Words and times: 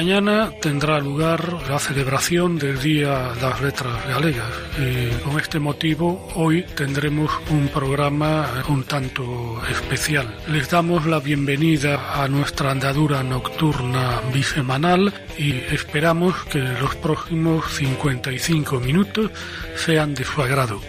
Mañana 0.00 0.50
tendrá 0.62 0.98
lugar 0.98 1.68
la 1.68 1.78
celebración 1.78 2.58
del 2.58 2.80
Día 2.80 3.34
de 3.34 3.42
las 3.42 3.60
Letras 3.60 4.06
Galegas 4.08 4.50
y 4.78 5.10
con 5.22 5.38
este 5.38 5.58
motivo 5.58 6.26
hoy 6.36 6.62
tendremos 6.74 7.30
un 7.50 7.68
programa 7.68 8.48
un 8.68 8.84
tanto 8.84 9.60
especial. 9.68 10.34
Les 10.48 10.70
damos 10.70 11.04
la 11.04 11.20
bienvenida 11.20 12.14
a 12.14 12.28
nuestra 12.28 12.70
andadura 12.70 13.22
nocturna 13.22 14.22
bisemanal 14.32 15.12
y 15.36 15.50
esperamos 15.70 16.34
que 16.46 16.60
los 16.60 16.96
próximos 16.96 17.70
55 17.70 18.80
minutos 18.80 19.30
sean 19.76 20.14
de 20.14 20.24
su 20.24 20.40
agrado. 20.40 20.80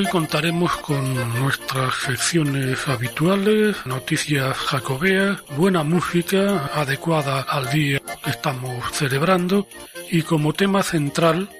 Hoy 0.00 0.06
contaremos 0.06 0.78
con 0.78 1.12
nuestras 1.38 1.94
secciones 1.94 2.88
habituales, 2.88 3.76
noticias 3.84 4.56
jacobeas, 4.56 5.42
buena 5.58 5.82
música 5.82 6.70
adecuada 6.72 7.42
al 7.42 7.68
día 7.68 8.00
que 8.24 8.30
estamos 8.30 8.82
celebrando 8.92 9.68
y 10.10 10.22
como 10.22 10.54
tema 10.54 10.82
central, 10.82 11.50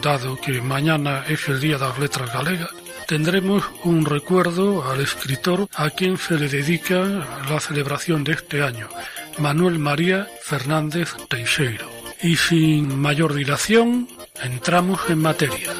dado 0.00 0.40
que 0.40 0.62
mañana 0.62 1.24
es 1.26 1.48
el 1.48 1.58
Día 1.58 1.76
de 1.76 1.88
las 1.88 1.98
Letras 1.98 2.32
Galegas, 2.32 2.70
tendremos 3.08 3.64
un 3.82 4.04
recuerdo 4.04 4.88
al 4.88 5.00
escritor 5.00 5.68
a 5.74 5.90
quien 5.90 6.18
se 6.18 6.38
le 6.38 6.48
dedica 6.48 7.02
la 7.50 7.58
celebración 7.58 8.22
de 8.22 8.34
este 8.34 8.62
año, 8.62 8.86
Manuel 9.38 9.80
María 9.80 10.28
Fernández 10.44 11.16
Teixeiro. 11.28 11.90
Y 12.22 12.36
sin 12.36 12.96
mayor 12.96 13.34
dilación, 13.34 14.08
entramos 14.40 15.00
en 15.08 15.18
materia. 15.18 15.72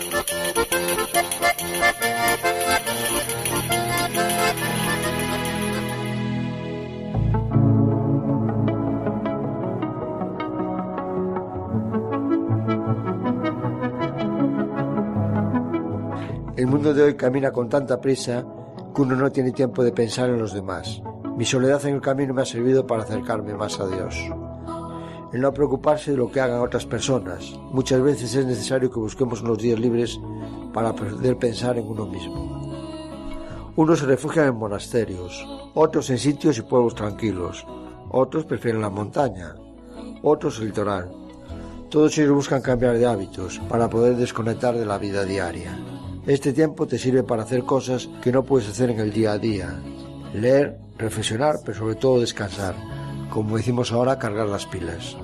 El 16.59 16.67
mundo 16.67 16.93
de 16.93 17.05
hoy 17.05 17.15
camina 17.15 17.53
con 17.53 17.69
tanta 17.69 18.01
prisa 18.01 18.45
que 18.93 19.03
uno 19.03 19.15
no 19.15 19.31
tiene 19.31 19.53
tiempo 19.53 19.85
de 19.85 19.93
pensar 19.93 20.29
en 20.29 20.41
los 20.41 20.53
demás. 20.53 21.01
Mi 21.37 21.45
soledad 21.45 21.87
en 21.87 21.95
el 21.95 22.01
camino 22.01 22.35
me 22.35 22.43
ha 22.43 22.45
servido 22.45 22.85
para 22.85 23.05
acercarme 23.05 23.55
más 23.55 23.79
a 23.79 23.87
Dios. 23.87 24.17
El 25.33 25.41
no 25.41 25.55
preocuparse 25.55 26.11
de 26.11 26.17
lo 26.17 26.33
que 26.33 26.41
hagan 26.41 26.59
otras 26.59 26.85
personas. 26.85 27.57
Muchas 27.71 28.03
veces 28.03 28.35
es 28.35 28.45
necesario 28.45 28.91
que 28.91 28.99
busquemos 28.99 29.41
unos 29.41 29.59
días 29.59 29.79
libres 29.79 30.19
para 30.75 30.93
poder 30.97 31.37
pensar 31.39 31.79
en 31.79 31.87
uno 31.87 32.07
mismo. 32.07 32.75
Unos 33.77 34.01
se 34.01 34.07
refugian 34.07 34.49
en 34.49 34.57
monasterios, 34.57 35.47
otros 35.75 36.11
en 36.11 36.19
sitios 36.19 36.59
y 36.59 36.63
pueblos 36.63 36.97
tranquilos, 36.97 37.65
otros 38.11 38.45
prefieren 38.47 38.83
la 38.83 38.91
montaña, 38.91 39.55
otros 40.23 40.59
el 40.59 40.67
litoral. 40.67 41.09
Todos 41.89 42.19
ellos 42.19 42.35
buscan 42.35 42.63
cambiar 42.63 42.99
de 42.99 43.07
hábitos 43.07 43.61
para 43.69 43.89
poder 43.89 44.17
desconectar 44.17 44.77
de 44.77 44.87
la 44.87 44.99
vida 44.99 45.25
diaria. 45.25 45.79
Este 46.29 46.53
tiempo 46.53 46.87
te 46.87 46.99
sirve 46.99 47.23
para 47.23 47.45
hacer 47.45 47.65
cosas 47.65 48.07
que 48.21 48.31
no 48.31 48.45
puedes 48.45 48.69
hacer 48.69 48.91
en 48.91 49.01
el 49.01 49.11
día 49.11 49.33
a 49.33 49.39
día. 49.39 49.81
Leer, 50.35 50.79
reflexionar, 50.99 51.61
pero 51.65 51.79
sobre 51.79 51.95
todo 51.95 52.21
descansar. 52.21 52.75
Como 53.31 53.57
decimos 53.57 53.93
ahora, 53.93 54.19
cargar 54.19 54.47
las 54.47 54.67
pilas. 54.67 55.17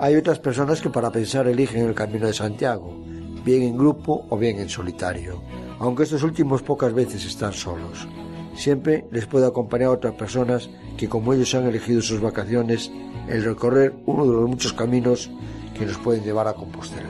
Hay 0.00 0.16
otras 0.16 0.40
personas 0.40 0.80
que 0.80 0.90
para 0.90 1.12
pensar 1.12 1.46
eligen 1.46 1.86
el 1.86 1.94
camino 1.94 2.26
de 2.26 2.32
Santiago, 2.32 3.00
bien 3.44 3.62
en 3.62 3.78
grupo 3.78 4.26
o 4.28 4.36
bien 4.36 4.58
en 4.58 4.68
solitario, 4.68 5.40
aunque 5.78 6.02
estos 6.02 6.24
últimos 6.24 6.62
pocas 6.62 6.92
veces 6.92 7.24
están 7.24 7.52
solos. 7.52 8.08
Siempre 8.56 9.06
les 9.12 9.26
puede 9.26 9.46
acompañar 9.46 9.90
a 9.90 9.92
otras 9.92 10.14
personas 10.14 10.68
que 10.96 11.08
como 11.08 11.32
ellos 11.32 11.54
han 11.54 11.68
elegido 11.68 12.02
sus 12.02 12.20
vacaciones, 12.20 12.90
el 13.28 13.44
recorrer 13.44 13.94
uno 14.04 14.26
de 14.26 14.32
los 14.32 14.50
muchos 14.50 14.72
caminos 14.72 15.30
que 15.78 15.86
nos 15.86 15.98
pueden 15.98 16.24
llevar 16.24 16.48
a 16.48 16.54
Compostela. 16.54 17.09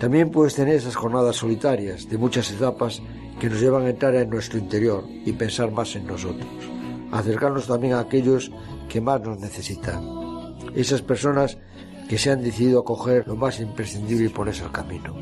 También 0.00 0.30
puedes 0.30 0.54
tener 0.54 0.76
esas 0.76 0.94
jornadas 0.94 1.36
solitarias 1.36 2.08
de 2.08 2.18
muchas 2.18 2.50
etapas 2.52 3.02
que 3.40 3.50
nos 3.50 3.60
llevan 3.60 3.84
a 3.84 3.90
entrar 3.90 4.14
en 4.14 4.30
nuestro 4.30 4.58
interior 4.58 5.04
y 5.08 5.32
pensar 5.32 5.72
más 5.72 5.96
en 5.96 6.06
nosotros. 6.06 6.48
Acercarnos 7.10 7.66
también 7.66 7.94
a 7.94 8.00
aquellos 8.00 8.52
que 8.88 9.00
más 9.00 9.20
nos 9.20 9.40
necesitan. 9.40 10.02
Esas 10.74 11.02
personas 11.02 11.58
que 12.08 12.16
se 12.16 12.30
han 12.30 12.42
decidido 12.42 12.80
a 12.80 12.84
coger 12.84 13.26
lo 13.26 13.36
más 13.36 13.60
imprescindible 13.60 14.26
y 14.26 14.30
ponerse 14.30 14.64
al 14.64 14.72
camino. 14.72 15.14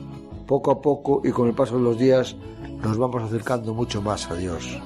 Poco 0.47 0.71
a 0.71 0.81
poco 0.81 1.23
y 1.25 1.31
con 1.31 1.49
el 1.49 1.55
paso 1.55 1.77
de 1.77 1.83
los 1.83 1.99
días 1.99 2.37
nos 2.83 2.99
vamos 2.99 3.23
acercando 3.23 3.73
mucho 3.75 4.03
más 4.03 4.31
a 4.31 4.35
Dios. 4.35 4.79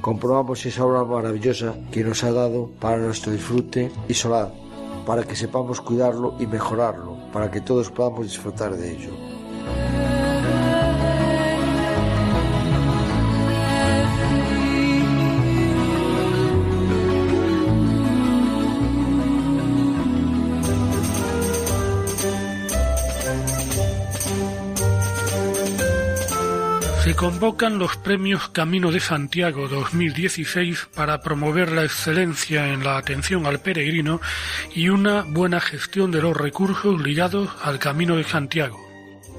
Comprobamos 0.00 0.64
esa 0.64 0.84
obra 0.84 1.04
maravillosa 1.04 1.74
que 1.90 2.04
nos 2.04 2.22
ha 2.22 2.30
dado 2.30 2.70
para 2.80 2.98
nuestro 2.98 3.32
disfrute 3.32 3.90
y 4.08 4.14
solad, 4.14 4.50
para 5.06 5.22
que 5.22 5.36
sepamos 5.36 5.80
cuidarlo 5.80 6.34
y 6.38 6.46
mejorarlo, 6.46 7.16
para 7.32 7.50
que 7.50 7.60
todos 7.62 7.90
podamos 7.90 8.26
disfrutar 8.26 8.76
de 8.76 8.90
ello. 8.90 9.35
Convocan 27.16 27.78
los 27.78 27.96
premios 27.96 28.50
Camino 28.50 28.92
de 28.92 29.00
Santiago 29.00 29.68
2016 29.68 30.88
para 30.94 31.22
promover 31.22 31.72
la 31.72 31.82
excelencia 31.82 32.74
en 32.74 32.84
la 32.84 32.98
atención 32.98 33.46
al 33.46 33.58
peregrino 33.58 34.20
y 34.74 34.90
una 34.90 35.22
buena 35.22 35.60
gestión 35.60 36.10
de 36.10 36.20
los 36.20 36.36
recursos 36.36 37.00
ligados 37.00 37.48
al 37.62 37.78
Camino 37.78 38.16
de 38.16 38.24
Santiago. 38.24 38.78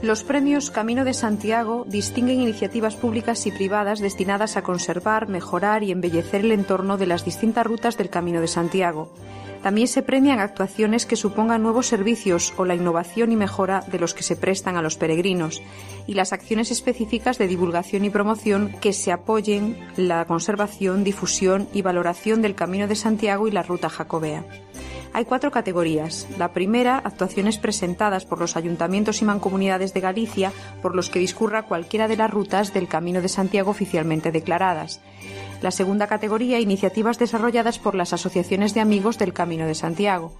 Los 0.02 0.24
premios 0.24 0.72
Camino 0.72 1.06
de 1.06 1.14
Santiago 1.14 1.86
distinguen 1.88 2.42
iniciativas 2.42 2.96
públicas 2.96 3.46
y 3.46 3.52
privadas 3.52 4.00
destinadas 4.00 4.58
a 4.58 4.64
conservar, 4.64 5.28
mejorar 5.28 5.84
y 5.84 5.92
embellecer 5.92 6.46
el 6.46 6.54
entorno 6.54 6.98
de 6.98 7.06
las 7.06 7.26
distintas 7.26 7.66
rutas 7.66 7.96
del 7.96 8.10
Camino 8.10 8.42
de 8.42 8.48
Santiago. 8.48 9.14
También 9.62 9.88
se 9.88 10.02
premian 10.02 10.40
actuaciones 10.40 11.06
que 11.06 11.16
supongan 11.16 11.64
nuevos 11.64 11.88
servicios 11.88 12.54
o 12.58 12.66
la 12.66 12.76
innovación 12.76 13.32
y 13.32 13.36
mejora 13.36 13.84
de 13.92 14.00
los 14.00 14.14
que 14.14 14.24
se 14.24 14.36
prestan 14.36 14.78
a 14.78 14.82
los 14.82 14.98
peregrinos 14.98 15.62
y 16.06 16.14
las 16.14 16.34
acciones 16.34 16.72
específicas 16.72 17.38
de 17.38 17.48
divulgación 17.48 18.06
y 18.06 18.10
promoción 18.10 18.74
que 18.80 18.94
se 18.94 19.12
apoyen 19.12 19.78
la 19.98 20.26
conservación, 20.26 21.04
difusión 21.04 21.68
y 21.74 21.82
valoración 21.82 22.42
del 22.42 22.56
Camino 22.56 22.88
de 22.88 22.96
Santiago 22.96 23.48
y 23.48 23.52
la 23.52 23.64
Ruta 23.64 23.90
Jacobea. 23.90 24.46
Hay 25.14 25.26
cuatro 25.26 25.52
categorías. 25.52 26.28
La 26.38 26.54
primera, 26.54 27.00
actuaciones 27.00 27.58
presentadas 27.58 28.26
por 28.26 28.40
los 28.40 28.56
ayuntamientos 28.56 29.22
y 29.22 29.26
mancomunidades 29.26 29.94
de 29.94 30.02
Galicia 30.02 30.52
por 30.82 30.96
los 30.96 31.10
que 31.10 31.20
discurra 31.20 31.64
cualquiera 31.64 32.08
de 32.08 32.18
las 32.18 32.30
rutas 32.30 32.74
del 32.74 32.88
Camino 32.88 33.22
de 33.22 33.30
Santiago 33.30 33.72
oficialmente 33.72 34.32
declaradas. 34.32 35.02
La 35.62 35.72
segunda 35.72 36.08
categoría, 36.08 36.60
iniciativas 36.60 37.18
desarrolladas 37.18 37.80
por 37.80 37.96
las 37.96 38.14
asociaciones 38.14 38.74
de 38.74 38.82
amigos 38.82 39.18
del 39.18 39.34
Camino 39.34 39.66
de 39.66 39.74
Santiago. 39.74 40.34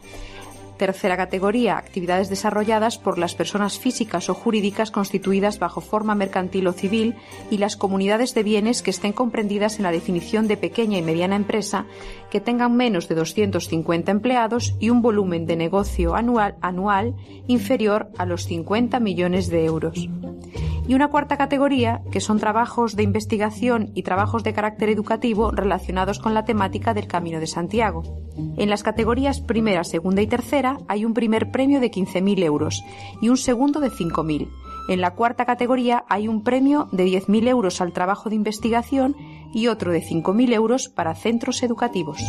Tercera 0.78 1.18
categoría, 1.18 1.76
actividades 1.76 2.30
desarrolladas 2.30 3.00
por 3.00 3.18
las 3.18 3.34
personas 3.34 3.80
físicas 3.80 4.30
o 4.30 4.36
jurídicas 4.36 4.92
constituidas 4.92 5.58
bajo 5.58 5.82
forma 5.82 6.14
mercantil 6.14 6.68
o 6.68 6.74
civil 6.74 7.16
y 7.50 7.58
las 7.58 7.78
comunidades 7.78 8.36
de 8.36 8.44
bienes 8.44 8.84
que 8.84 8.92
estén 8.92 9.12
comprendidas 9.12 9.78
en 9.78 9.84
la 9.84 9.92
definición 9.92 10.48
de 10.48 10.56
pequeña 10.56 11.00
y 11.00 11.02
mediana 11.02 11.36
empresa 11.36 11.88
que 12.30 12.42
tengan 12.42 12.76
menos 12.76 13.08
de 13.08 13.16
250 13.16 14.12
empleados 14.12 14.76
y 14.80 14.92
un 14.92 15.02
volumen 15.02 15.48
de 15.48 15.56
negocio 15.56 16.16
anual, 16.16 16.56
anual 16.62 17.16
inferior 17.48 18.10
a 18.20 18.28
los 18.28 18.46
50 18.46 19.00
millones 19.00 19.50
de 19.50 19.66
euros 19.66 20.08
y 20.88 20.94
una 20.94 21.10
cuarta 21.10 21.38
categoría, 21.38 22.02
que 22.12 22.22
son 22.22 22.40
trabajos 22.40 22.96
de 22.96 23.04
investigación 23.04 23.92
y 23.94 24.04
trabajos 24.04 24.44
de 24.44 24.54
carácter 24.54 24.90
educativo 24.90 25.52
relacionados 25.52 26.20
con 26.20 26.34
la 26.34 26.46
temática 26.46 26.94
del 26.94 27.08
Camino 27.08 27.40
de 27.40 27.48
Santiago. 27.48 28.04
En 28.58 28.70
las 28.70 28.84
categorías 28.84 29.42
primera, 29.42 29.84
segunda 29.84 30.22
y 30.22 30.28
tercera 30.28 30.78
hay 30.88 31.06
un 31.06 31.14
primer 31.14 31.52
premio 31.52 31.80
de 31.80 31.92
15.000 31.92 32.44
euros 32.44 32.84
y 33.22 33.30
un 33.30 33.38
segundo 33.38 33.80
de 33.80 33.92
5.000. 33.92 34.48
En 34.90 35.02
la 35.02 35.16
cuarta 35.16 35.46
categoría 35.46 36.06
hay 36.08 36.28
un 36.28 36.44
premio 36.44 36.88
de 36.92 37.06
10.000 37.06 37.48
euros 37.50 37.82
al 37.82 37.92
trabajo 37.92 38.30
de 38.30 38.36
investigación 38.36 39.16
y 39.54 39.68
otro 39.68 39.92
de 39.92 40.02
5.000 40.02 40.54
euros 40.54 40.88
para 40.88 41.16
centros 41.16 41.62
educativos. 41.64 42.22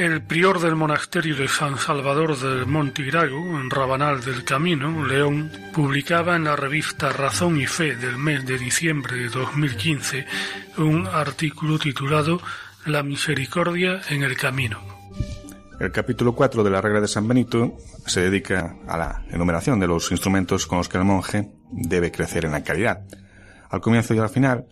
El 0.00 0.22
prior 0.22 0.60
del 0.60 0.76
monasterio 0.76 1.36
de 1.36 1.46
San 1.46 1.76
Salvador 1.76 2.34
del 2.38 2.64
Montigrago, 2.64 3.60
en 3.60 3.68
Rabanal 3.68 4.24
del 4.24 4.44
Camino, 4.44 5.04
León, 5.04 5.52
publicaba 5.74 6.36
en 6.36 6.44
la 6.44 6.56
revista 6.56 7.12
Razón 7.12 7.60
y 7.60 7.66
Fe 7.66 7.96
del 7.96 8.16
mes 8.16 8.46
de 8.46 8.56
diciembre 8.56 9.18
de 9.18 9.28
2015 9.28 10.24
un 10.78 11.06
artículo 11.06 11.78
titulado 11.78 12.40
La 12.86 13.02
misericordia 13.02 14.00
en 14.08 14.22
el 14.22 14.38
camino. 14.38 14.80
El 15.78 15.92
capítulo 15.92 16.34
4 16.34 16.64
de 16.64 16.70
la 16.70 16.80
regla 16.80 17.02
de 17.02 17.08
San 17.08 17.28
Benito 17.28 17.76
se 18.06 18.22
dedica 18.22 18.76
a 18.88 18.96
la 18.96 19.22
enumeración 19.30 19.78
de 19.80 19.86
los 19.86 20.10
instrumentos 20.12 20.66
con 20.66 20.78
los 20.78 20.88
que 20.88 20.96
el 20.96 21.04
monje 21.04 21.50
debe 21.72 22.10
crecer 22.10 22.46
en 22.46 22.52
la 22.52 22.64
caridad. 22.64 23.04
Al 23.68 23.82
comienzo 23.82 24.14
y 24.14 24.18
al 24.18 24.30
final 24.30 24.64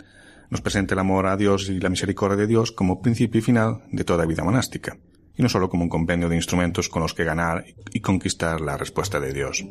nos 0.49 0.63
presenta 0.63 0.95
el 0.95 1.01
amor 1.01 1.27
a 1.27 1.37
Dios 1.37 1.69
y 1.69 1.81
la 1.81 1.91
misericordia 1.91 2.39
de 2.39 2.47
Dios 2.47 2.73
como 2.73 3.03
principio 3.03 3.41
y 3.41 3.43
final 3.43 3.83
de 3.93 4.05
toda 4.05 4.25
vida 4.25 4.43
monástica 4.43 4.97
y 5.39 5.43
no 5.43 5.49
solo 5.49 5.71
como 5.71 5.85
un 5.85 5.89
compendio 5.89 6.29
de 6.29 6.37
instrumentos 6.37 6.89
con 6.89 7.01
los 7.01 7.15
que 7.15 7.25
ganar 7.25 7.65
y 7.93 8.01
conquistar 8.01 8.61
la 8.61 8.77
respuesta 8.77 9.21
de 9.21 9.33
Dios. 9.33 9.65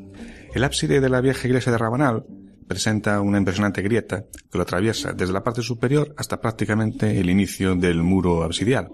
El 0.53 0.63
ábside 0.63 1.01
de 1.01 1.09
la 1.09 1.21
vieja 1.21 1.47
iglesia 1.47 1.71
de 1.71 1.77
Rabanal 1.77 2.25
presenta 2.67 3.19
una 3.21 3.37
impresionante 3.37 3.81
grieta 3.81 4.23
que 4.49 4.57
lo 4.57 4.61
atraviesa 4.61 5.11
desde 5.11 5.33
la 5.33 5.43
parte 5.43 5.61
superior 5.61 6.13
hasta 6.17 6.39
prácticamente 6.39 7.19
el 7.19 7.29
inicio 7.29 7.75
del 7.75 8.01
muro 8.01 8.43
absidial. 8.43 8.89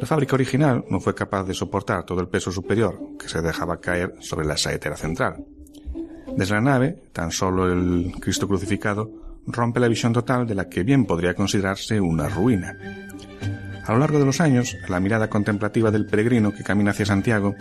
La 0.00 0.06
fábrica 0.06 0.36
original 0.36 0.84
no 0.88 1.00
fue 1.00 1.14
capaz 1.14 1.44
de 1.44 1.54
soportar 1.54 2.04
todo 2.04 2.20
el 2.20 2.28
peso 2.28 2.50
superior 2.50 2.98
que 3.18 3.28
se 3.28 3.42
dejaba 3.42 3.80
caer 3.80 4.14
sobre 4.20 4.46
la 4.46 4.56
saetera 4.56 4.96
central. 4.96 5.44
Desde 6.36 6.54
la 6.54 6.60
nave, 6.60 7.02
tan 7.12 7.30
solo 7.30 7.70
el 7.70 8.12
Cristo 8.20 8.48
crucificado 8.48 9.10
rompe 9.46 9.80
la 9.80 9.88
visión 9.88 10.12
total 10.12 10.46
de 10.46 10.54
la 10.54 10.68
que 10.68 10.84
bien 10.84 11.04
podría 11.04 11.34
considerarse 11.34 12.00
una 12.00 12.28
ruina. 12.28 12.78
A 13.84 13.92
lo 13.92 13.98
largo 13.98 14.18
de 14.18 14.24
los 14.24 14.40
años, 14.40 14.76
la 14.88 15.00
mirada 15.00 15.28
contemplativa 15.28 15.90
del 15.90 16.06
peregrino 16.06 16.52
que 16.52 16.62
camina 16.62 16.92
hacia 16.92 17.06
Santiago 17.06 17.54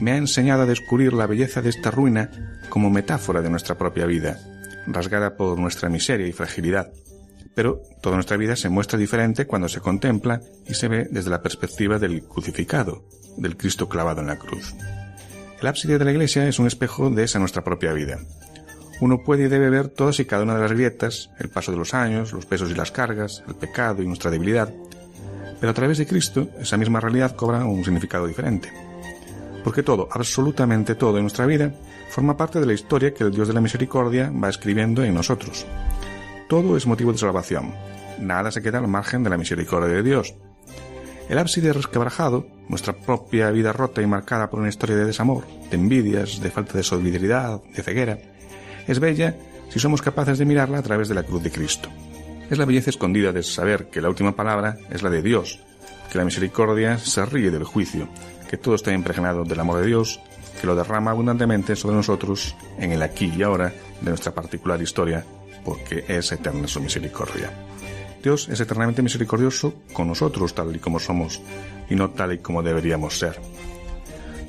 me 0.00 0.12
ha 0.12 0.16
enseñado 0.16 0.62
a 0.62 0.66
descubrir 0.66 1.14
la 1.14 1.26
belleza 1.26 1.62
de 1.62 1.70
esta 1.70 1.90
ruina 1.90 2.30
como 2.68 2.90
metáfora 2.90 3.40
de 3.40 3.48
nuestra 3.48 3.78
propia 3.78 4.04
vida, 4.04 4.38
rasgada 4.86 5.36
por 5.36 5.58
nuestra 5.58 5.88
miseria 5.88 6.26
y 6.26 6.32
fragilidad. 6.32 6.92
Pero 7.54 7.80
toda 8.02 8.16
nuestra 8.16 8.36
vida 8.36 8.54
se 8.54 8.68
muestra 8.68 8.98
diferente 8.98 9.46
cuando 9.46 9.68
se 9.70 9.80
contempla 9.80 10.42
y 10.66 10.74
se 10.74 10.88
ve 10.88 11.08
desde 11.10 11.30
la 11.30 11.42
perspectiva 11.42 11.98
del 11.98 12.22
crucificado, 12.24 13.04
del 13.38 13.56
Cristo 13.56 13.88
clavado 13.88 14.20
en 14.20 14.26
la 14.26 14.36
cruz. 14.36 14.74
El 15.58 15.66
ábside 15.66 15.98
de 15.98 16.04
la 16.04 16.12
iglesia 16.12 16.46
es 16.46 16.58
un 16.58 16.66
espejo 16.66 17.08
de 17.08 17.24
esa 17.24 17.38
nuestra 17.38 17.64
propia 17.64 17.94
vida. 17.94 18.18
Uno 19.00 19.22
puede 19.22 19.44
y 19.44 19.48
debe 19.48 19.70
ver 19.70 19.88
todas 19.88 20.20
y 20.20 20.26
cada 20.26 20.42
una 20.42 20.54
de 20.54 20.60
las 20.60 20.72
grietas, 20.72 21.30
el 21.38 21.48
paso 21.48 21.72
de 21.72 21.78
los 21.78 21.94
años, 21.94 22.32
los 22.32 22.44
pesos 22.44 22.70
y 22.70 22.74
las 22.74 22.90
cargas, 22.90 23.42
el 23.48 23.54
pecado 23.54 24.02
y 24.02 24.06
nuestra 24.06 24.30
debilidad, 24.30 24.72
pero 25.60 25.70
a 25.70 25.74
través 25.74 25.98
de 25.98 26.06
Cristo, 26.06 26.48
esa 26.58 26.76
misma 26.76 27.00
realidad 27.00 27.34
cobra 27.36 27.64
un 27.64 27.84
significado 27.84 28.26
diferente. 28.26 28.70
Porque 29.64 29.82
todo, 29.82 30.08
absolutamente 30.10 30.94
todo 30.94 31.16
en 31.16 31.24
nuestra 31.24 31.46
vida, 31.46 31.74
forma 32.08 32.36
parte 32.36 32.60
de 32.60 32.66
la 32.66 32.72
historia 32.72 33.12
que 33.12 33.24
el 33.24 33.32
Dios 33.32 33.48
de 33.48 33.54
la 33.54 33.60
Misericordia 33.60 34.30
va 34.30 34.48
escribiendo 34.48 35.02
en 35.02 35.14
nosotros. 35.14 35.66
Todo 36.48 36.76
es 36.76 36.86
motivo 36.86 37.12
de 37.12 37.18
salvación. 37.18 37.74
Nada 38.20 38.50
se 38.50 38.62
queda 38.62 38.78
al 38.78 38.88
margen 38.88 39.22
de 39.22 39.30
la 39.30 39.36
misericordia 39.36 39.94
de 39.94 40.02
Dios. 40.02 40.34
El 41.28 41.38
ábside 41.38 41.72
resquebrajado, 41.72 42.46
nuestra 42.68 42.92
propia 42.92 43.50
vida 43.50 43.72
rota 43.72 44.00
y 44.00 44.06
marcada 44.06 44.48
por 44.48 44.60
una 44.60 44.68
historia 44.68 44.96
de 44.96 45.04
desamor, 45.04 45.44
de 45.70 45.76
envidias, 45.76 46.40
de 46.40 46.50
falta 46.50 46.74
de 46.74 46.84
solidaridad, 46.84 47.60
de 47.74 47.82
ceguera, 47.82 48.18
es 48.86 49.00
bella 49.00 49.36
si 49.68 49.80
somos 49.80 50.02
capaces 50.02 50.38
de 50.38 50.44
mirarla 50.44 50.78
a 50.78 50.82
través 50.82 51.08
de 51.08 51.14
la 51.14 51.24
cruz 51.24 51.42
de 51.42 51.50
Cristo. 51.50 51.88
Es 52.50 52.58
la 52.58 52.64
belleza 52.64 52.90
escondida 52.90 53.32
de 53.32 53.42
saber 53.42 53.90
que 53.90 54.00
la 54.00 54.08
última 54.08 54.36
palabra 54.36 54.78
es 54.90 55.02
la 55.02 55.10
de 55.10 55.20
Dios, 55.20 55.58
que 56.10 56.18
la 56.18 56.24
misericordia 56.24 56.96
se 56.96 57.26
ríe 57.26 57.50
del 57.50 57.64
juicio, 57.64 58.08
que 58.48 58.56
todo 58.56 58.76
está 58.76 58.92
impregnado 58.92 59.44
del 59.44 59.58
amor 59.58 59.80
de 59.80 59.86
Dios, 59.86 60.20
que 60.60 60.66
lo 60.68 60.76
derrama 60.76 61.10
abundantemente 61.10 61.74
sobre 61.74 61.96
nosotros 61.96 62.54
en 62.78 62.92
el 62.92 63.02
aquí 63.02 63.32
y 63.36 63.42
ahora 63.42 63.72
de 64.00 64.10
nuestra 64.10 64.32
particular 64.32 64.80
historia, 64.80 65.24
porque 65.64 66.04
es 66.06 66.30
eterna 66.30 66.68
su 66.68 66.80
misericordia. 66.80 67.50
Dios 68.22 68.48
es 68.48 68.60
eternamente 68.60 69.02
misericordioso 69.02 69.74
con 69.92 70.06
nosotros 70.06 70.54
tal 70.54 70.74
y 70.74 70.78
como 70.78 71.00
somos, 71.00 71.40
y 71.90 71.96
no 71.96 72.10
tal 72.10 72.34
y 72.34 72.38
como 72.38 72.62
deberíamos 72.62 73.18
ser. 73.18 73.40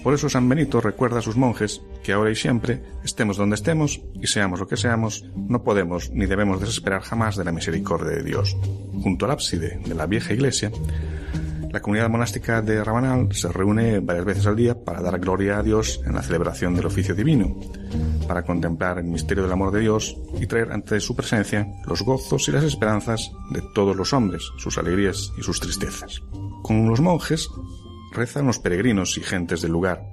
Por 0.07 0.13
eso 0.13 0.29
San 0.29 0.47
Benito 0.47 0.79
recuerda 0.79 1.19
a 1.19 1.21
sus 1.21 1.35
monjes 1.35 1.81
que 2.01 2.13
ahora 2.13 2.31
y 2.31 2.35
siempre, 2.37 2.81
estemos 3.03 3.35
donde 3.35 3.55
estemos 3.55 3.99
y 4.13 4.27
seamos 4.27 4.61
lo 4.61 4.65
que 4.65 4.77
seamos, 4.77 5.25
no 5.35 5.65
podemos 5.65 6.11
ni 6.11 6.25
debemos 6.27 6.61
desesperar 6.61 7.01
jamás 7.01 7.35
de 7.35 7.43
la 7.43 7.51
misericordia 7.51 8.15
de 8.15 8.23
Dios. 8.23 8.55
Junto 9.03 9.25
al 9.25 9.31
ábside 9.31 9.81
de 9.85 9.95
la 9.95 10.05
vieja 10.05 10.33
iglesia, 10.33 10.71
la 11.73 11.81
comunidad 11.81 12.09
monástica 12.09 12.61
de 12.61 12.81
Rabanal 12.81 13.27
se 13.33 13.51
reúne 13.51 13.99
varias 13.99 14.23
veces 14.23 14.47
al 14.47 14.55
día 14.55 14.81
para 14.81 15.01
dar 15.01 15.19
gloria 15.19 15.57
a 15.57 15.63
Dios 15.63 15.99
en 16.05 16.15
la 16.15 16.23
celebración 16.23 16.73
del 16.73 16.85
oficio 16.85 17.13
divino, 17.13 17.59
para 18.29 18.43
contemplar 18.43 18.99
el 18.99 19.07
misterio 19.07 19.43
del 19.43 19.51
amor 19.51 19.73
de 19.73 19.81
Dios 19.81 20.15
y 20.39 20.47
traer 20.47 20.71
ante 20.71 21.01
su 21.01 21.17
presencia 21.17 21.67
los 21.85 22.03
gozos 22.03 22.47
y 22.47 22.53
las 22.53 22.63
esperanzas 22.63 23.29
de 23.51 23.61
todos 23.75 23.93
los 23.93 24.13
hombres, 24.13 24.53
sus 24.57 24.77
alegrías 24.77 25.33
y 25.37 25.43
sus 25.43 25.59
tristezas. 25.59 26.23
Con 26.63 26.87
los 26.87 27.01
monjes 27.01 27.49
rezan 28.17 28.47
los 28.47 28.59
peregrinos 28.59 29.17
y 29.17 29.21
gentes 29.21 29.61
del 29.61 29.71
lugar, 29.71 30.03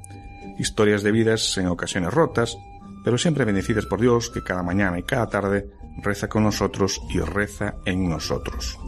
historias 0.59 1.03
de 1.03 1.11
vidas 1.11 1.57
en 1.59 1.67
ocasiones 1.67 2.13
rotas, 2.13 2.57
pero 3.03 3.19
siempre 3.19 3.45
bendecidas 3.45 3.87
por 3.87 4.01
Dios 4.01 4.31
que 4.31 4.45
cada 4.45 4.63
mañana 4.63 4.99
y 4.99 5.03
cada 5.03 5.29
tarde 5.29 5.71
reza 6.03 6.29
con 6.29 6.45
nosotros 6.45 7.01
y 7.11 7.19
reza 7.21 7.77
en 7.87 8.09
nosotros. 8.09 8.79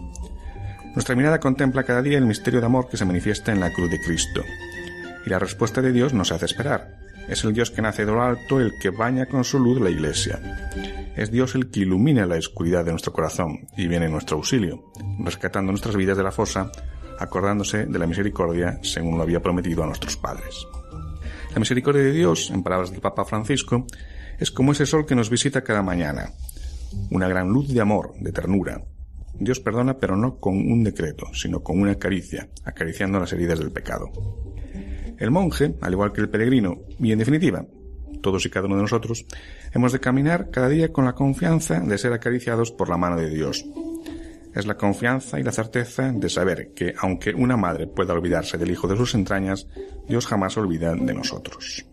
Nuestra 0.95 1.17
mirada 1.17 1.40
contempla 1.40 1.85
cada 1.85 2.02
día 2.02 2.19
el 2.19 2.26
misterio 2.26 2.61
de 2.61 2.67
amor 2.67 2.88
que 2.88 2.97
se 2.97 3.05
manifiesta 3.05 3.52
en 3.52 3.61
la 3.61 3.73
cruz 3.73 3.90
de 3.90 4.00
Cristo. 4.00 4.43
Y 5.26 5.31
la 5.31 5.38
respuesta 5.38 5.83
de 5.83 5.93
Dios 5.93 6.14
nos 6.14 6.33
hace 6.33 6.47
esperar. 6.47 6.97
Es 7.29 7.45
el 7.45 7.52
Dios 7.52 7.71
que 7.71 7.83
nace 7.83 8.07
de 8.07 8.12
lo 8.12 8.23
alto 8.23 8.61
el 8.61 8.73
que 8.81 8.90
baña 8.90 9.26
con 9.26 9.45
su 9.45 9.59
luz 9.59 9.81
la 9.81 9.90
iglesia. 9.90 10.40
Es 11.17 11.31
Dios 11.31 11.55
el 11.55 11.71
que 11.71 11.81
ilumina 11.81 12.25
la 12.25 12.37
oscuridad 12.37 12.85
de 12.85 12.93
nuestro 12.93 13.12
corazón 13.12 13.67
y 13.76 13.88
viene 13.88 14.07
en 14.07 14.12
nuestro 14.12 14.37
auxilio, 14.37 14.93
rescatando 15.19 15.73
nuestras 15.73 15.97
vidas 15.97 16.17
de 16.17 16.23
la 16.23 16.33
fosa, 16.33 16.71
acordándose 17.18 17.87
de 17.87 17.99
la 17.99 18.06
misericordia 18.06 18.78
según 18.82 19.16
lo 19.16 19.23
había 19.23 19.42
prometido 19.42 19.82
a 19.82 19.87
nuestros 19.87 20.16
padres. 20.16 20.66
La 21.52 21.61
misericordia 21.61 22.02
de 22.02 22.12
Dios, 22.12 22.50
en 22.50 22.62
palabras 22.62 22.90
del 22.90 23.00
Papa 23.00 23.25
Francisco, 23.25 23.87
es 24.38 24.50
como 24.50 24.73
ese 24.73 24.87
sol 24.87 25.06
que 25.06 25.14
nos 25.14 25.30
visita 25.30 25.64
cada 25.64 25.82
mañana, 25.82 26.32
una 27.11 27.28
gran 27.28 27.49
luz 27.49 27.68
de 27.68 27.80
amor, 27.80 28.12
de 28.20 28.32
ternura. 28.32 28.85
Dios 29.38 29.61
perdona, 29.61 29.99
pero 29.99 30.16
no 30.16 30.38
con 30.38 30.54
un 30.54 30.85
decreto, 30.85 31.26
sino 31.32 31.62
con 31.62 31.80
una 31.80 31.94
caricia, 31.94 32.49
acariciando 32.64 33.18
las 33.18 33.32
heridas 33.32 33.58
del 33.58 33.73
pecado. 33.73 34.11
El 35.18 35.30
monje, 35.30 35.75
al 35.80 35.92
igual 35.92 36.12
que 36.12 36.20
el 36.20 36.28
peregrino, 36.28 36.82
y 36.99 37.12
en 37.12 37.18
definitiva, 37.18 37.64
todos 38.20 38.44
y 38.44 38.50
cada 38.50 38.66
uno 38.66 38.76
de 38.76 38.82
nosotros, 38.82 39.25
hemos 39.73 39.92
de 39.92 40.00
caminar 40.00 40.50
cada 40.50 40.68
día 40.68 40.92
con 40.92 41.04
la 41.04 41.14
confianza 41.14 41.80
de 41.80 41.96
ser 41.96 42.12
acariciados 42.12 42.70
por 42.73 42.88
la 42.88 42.96
mano 42.96 43.16
de 43.16 43.30
Dios, 43.30 43.64
es 44.57 44.67
la 44.67 44.77
confianza 44.77 45.39
y 45.39 45.43
la 45.43 45.53
certeza 45.53 46.11
de 46.13 46.31
saber 46.31 46.73
que, 46.75 46.95
aunque 46.99 47.35
una 47.35 47.57
madre 47.57 47.87
pueda 47.87 48.15
olvidarse 48.15 48.57
del 48.57 48.71
hijo 48.71 48.89
de 48.89 48.97
sus 48.97 49.15
entrañas, 49.15 49.69
Dios 50.09 50.27
jamás 50.27 50.57
olvida 50.57 50.95
de 50.95 51.15
nosotros. 51.15 51.85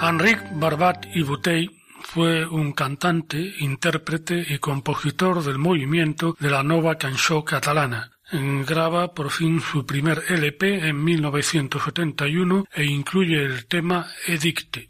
Enric 0.00 0.40
Barbat 0.54 1.04
y 1.14 1.22
Bouteille 1.22 1.77
fue 2.10 2.46
un 2.46 2.72
cantante, 2.72 3.54
intérprete 3.58 4.42
y 4.48 4.58
compositor 4.58 5.44
del 5.44 5.58
movimiento 5.58 6.34
de 6.40 6.48
la 6.48 6.62
Nova 6.62 6.96
Cançó 6.96 7.44
catalana. 7.44 8.12
Graba 8.32 9.12
por 9.12 9.30
fin 9.30 9.60
su 9.60 9.84
primer 9.84 10.22
LP 10.28 10.88
en 10.88 11.04
1971 11.04 12.64
e 12.74 12.84
incluye 12.84 13.44
el 13.44 13.66
tema 13.66 14.06
Edicte. 14.26 14.88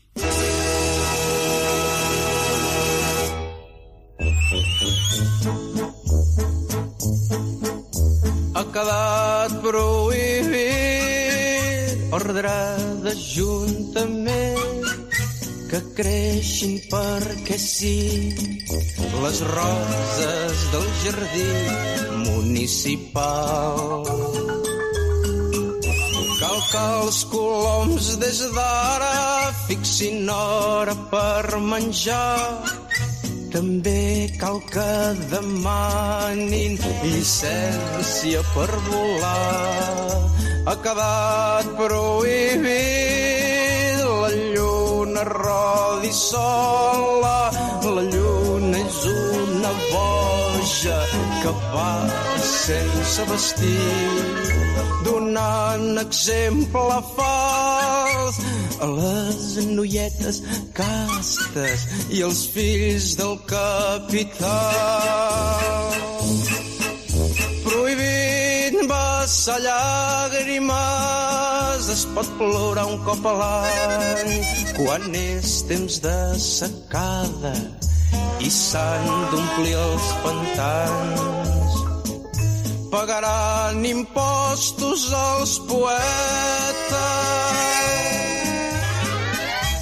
Ha 8.54 8.64
quedat 8.72 9.52
que 15.68 15.80
creixin 15.96 16.78
perquè 16.88 17.56
sí 17.60 17.96
les 19.22 19.40
roses 19.48 20.62
del 20.72 20.86
jardí 21.02 21.48
municipal. 22.24 24.06
Cal 26.38 26.58
que 26.70 26.84
els 27.02 27.18
coloms 27.32 28.08
des 28.22 28.40
d'ara 28.56 29.18
fixin 29.66 30.30
hora 30.32 30.96
per 31.12 31.60
menjar 31.60 32.38
també 33.52 34.28
cal 34.40 34.62
que 34.72 34.92
demanin 35.34 36.80
llicència 37.02 38.40
per 38.54 38.70
volar. 38.88 40.16
Ha 40.68 40.74
quedat 40.84 41.76
prohibit 41.76 43.07
lluna 45.18 45.24
rodi 45.24 46.12
sola. 46.12 47.50
La 47.82 48.02
lluna 48.02 48.78
és 48.78 49.04
una 49.06 49.72
boja 49.92 50.98
que 51.42 51.52
va 51.72 52.08
sense 52.42 53.24
vestir 53.30 53.78
donant 55.04 55.98
exemple 55.98 57.02
fals 57.16 58.36
a 58.80 58.86
les 58.86 59.66
noietes 59.66 60.42
castes 60.74 61.86
i 62.10 62.22
els 62.22 62.46
fills 62.54 63.16
del 63.18 63.38
capital. 63.46 64.48
Prohibit 67.64 68.74
vessar 68.88 69.58
llàgrimes, 69.64 71.37
es 71.92 72.04
pot 72.14 72.28
plorar 72.38 72.84
un 72.90 72.98
cop 73.06 73.26
a 73.28 73.32
l'any. 73.38 74.32
Quan 74.76 75.14
és 75.16 75.52
temps 75.68 75.98
de 76.04 76.16
secada 76.42 77.52
i 78.44 78.50
s'han 78.52 79.06
d'omplir 79.32 79.74
els 79.78 80.08
pantans. 80.24 81.78
Pagaran 82.92 83.84
impostos 83.84 85.08
als 85.12 85.58
poetes. 85.68 86.98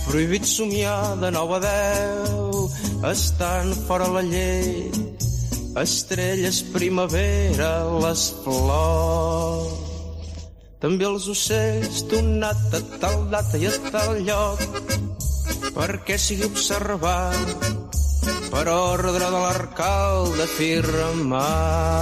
Prohibit 0.06 0.46
somiar 0.48 1.16
de 1.22 1.30
nou 1.34 1.56
a 1.56 1.60
deu, 1.64 2.70
estan 3.10 3.74
fora 3.86 4.06
la 4.18 4.22
llei, 4.26 4.90
estrelles 5.82 6.62
primavera, 6.74 7.72
les 8.06 8.30
flors. 8.44 9.85
També 10.80 11.06
els 11.08 11.24
ocells 11.32 12.02
donat 12.10 12.74
a 12.76 12.80
tal 13.00 13.22
data 13.32 13.56
i 13.56 13.64
a 13.70 13.72
tal 13.88 14.18
lloc, 14.26 14.60
perquè 15.76 16.18
sigui 16.20 16.44
observat 16.50 17.56
per 18.50 18.66
ordre 18.72 19.16
de 19.20 19.30
l'arcalde 19.32 20.46
firmat 20.52 21.96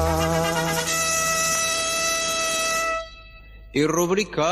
i 3.75 3.83
rubricat 3.91 4.45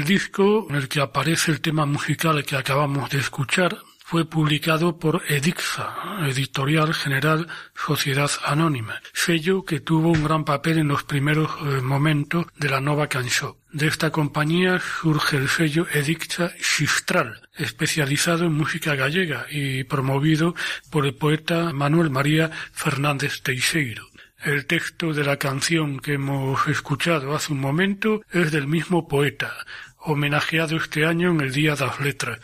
El 0.00 0.06
disco 0.06 0.66
en 0.70 0.76
el 0.76 0.88
que 0.88 1.02
aparece 1.02 1.52
el 1.52 1.60
tema 1.60 1.84
musical 1.84 2.42
que 2.42 2.56
acabamos 2.56 3.10
de 3.10 3.18
escuchar 3.18 3.76
fue 3.98 4.24
publicado 4.24 4.98
por 4.98 5.22
Edixa, 5.28 5.94
Editorial 6.26 6.94
General 6.94 7.46
Sociedad 7.74 8.30
Anónima, 8.46 9.02
sello 9.12 9.66
que 9.66 9.80
tuvo 9.80 10.08
un 10.08 10.24
gran 10.24 10.46
papel 10.46 10.78
en 10.78 10.88
los 10.88 11.04
primeros 11.04 11.50
eh, 11.50 11.82
momentos 11.82 12.46
de 12.56 12.70
la 12.70 12.80
Nova 12.80 13.08
Canción. 13.08 13.56
De 13.72 13.88
esta 13.88 14.10
compañía 14.10 14.80
surge 14.80 15.36
el 15.36 15.50
sello 15.50 15.86
Edixa 15.92 16.50
Xistral, 16.58 17.46
especializado 17.54 18.46
en 18.46 18.54
música 18.54 18.94
gallega 18.94 19.48
y 19.50 19.84
promovido 19.84 20.54
por 20.90 21.04
el 21.04 21.14
poeta 21.14 21.74
Manuel 21.74 22.08
María 22.08 22.50
Fernández 22.72 23.42
Teixeiro. 23.42 24.10
El 24.42 24.64
texto 24.64 25.12
de 25.12 25.22
la 25.22 25.36
canción 25.36 26.00
que 26.00 26.14
hemos 26.14 26.66
escuchado 26.66 27.34
hace 27.34 27.52
un 27.52 27.60
momento 27.60 28.22
es 28.32 28.50
del 28.50 28.66
mismo 28.66 29.06
poeta, 29.06 29.52
homenajeado 30.00 30.76
este 30.76 31.06
año 31.06 31.30
en 31.30 31.40
el 31.40 31.52
Día 31.52 31.74
de 31.74 31.86
las 31.86 32.00
Letras, 32.00 32.40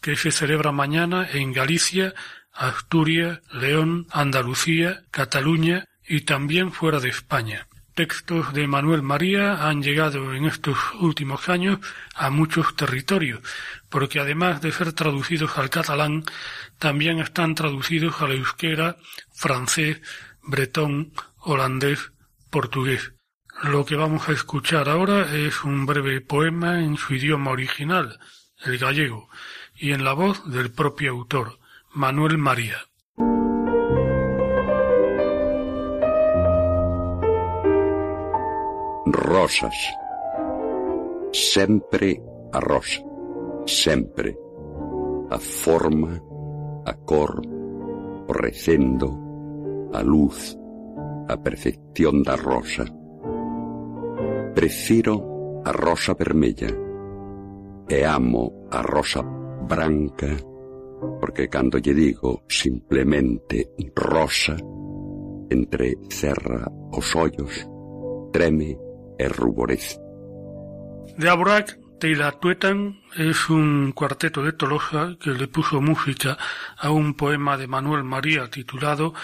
que 0.00 0.16
se 0.16 0.30
celebra 0.30 0.72
mañana 0.72 1.28
en 1.30 1.52
Galicia, 1.52 2.14
Asturias, 2.52 3.40
León, 3.52 4.06
Andalucía, 4.10 5.04
Cataluña 5.10 5.84
y 6.06 6.22
también 6.22 6.72
fuera 6.72 7.00
de 7.00 7.08
España. 7.08 7.66
Textos 7.94 8.52
de 8.52 8.68
Manuel 8.68 9.02
María 9.02 9.68
han 9.68 9.82
llegado 9.82 10.32
en 10.32 10.44
estos 10.44 10.78
últimos 11.00 11.48
años 11.48 11.80
a 12.14 12.30
muchos 12.30 12.76
territorios, 12.76 13.40
porque 13.88 14.20
además 14.20 14.60
de 14.60 14.70
ser 14.70 14.92
traducidos 14.92 15.58
al 15.58 15.68
catalán, 15.68 16.24
también 16.78 17.18
están 17.18 17.56
traducidos 17.56 18.22
al 18.22 18.32
euskera, 18.32 18.96
francés, 19.32 20.00
bretón, 20.42 21.12
holandés, 21.38 22.12
portugués. 22.50 23.17
Lo 23.64 23.84
que 23.84 23.96
vamos 23.96 24.28
a 24.28 24.32
escuchar 24.32 24.88
ahora 24.88 25.34
es 25.34 25.64
un 25.64 25.84
breve 25.84 26.20
poema 26.20 26.80
en 26.80 26.96
su 26.96 27.14
idioma 27.14 27.50
original, 27.50 28.20
el 28.64 28.78
gallego, 28.78 29.28
y 29.76 29.90
en 29.90 30.04
la 30.04 30.12
voz 30.12 30.48
del 30.48 30.70
propio 30.70 31.10
autor, 31.10 31.58
Manuel 31.92 32.38
María. 32.38 32.76
Rosas. 39.06 39.74
Sempre 41.32 42.22
a 42.52 42.60
rosa. 42.60 43.02
Sempre. 43.66 44.38
A 45.30 45.38
forma, 45.38 46.22
a 46.86 46.94
cor, 47.04 47.42
recendo, 48.28 49.90
a 49.92 50.02
luz, 50.02 50.56
a 51.28 51.36
perfección 51.42 52.22
da 52.22 52.36
rosa. 52.36 52.84
Prefiro 54.58 55.62
a 55.64 55.70
rosa 55.70 56.14
vermella 56.14 56.66
e 57.86 58.02
amo 58.02 58.66
a 58.72 58.80
rosa 58.80 59.22
branca 59.22 60.34
porque 61.20 61.46
cando 61.46 61.78
lle 61.78 61.94
digo 61.94 62.42
simplemente 62.48 63.70
rosa 63.94 64.56
entre 65.48 66.02
cerra 66.08 66.66
os 66.90 67.14
ollos 67.14 67.54
treme 68.32 68.74
e 69.16 69.28
ruborece. 69.28 69.94
De 71.14 71.28
Aburak 71.30 71.78
Tuetan 72.40 72.98
es 73.14 73.48
un 73.50 73.92
cuarteto 73.92 74.42
de 74.42 74.54
Tolosa 74.54 75.14
que 75.22 75.38
le 75.38 75.46
puso 75.46 75.80
música 75.80 76.36
a 76.76 76.90
un 76.90 77.14
poema 77.14 77.56
de 77.56 77.68
Manuel 77.68 78.02
María 78.02 78.50
titulado 78.50 79.14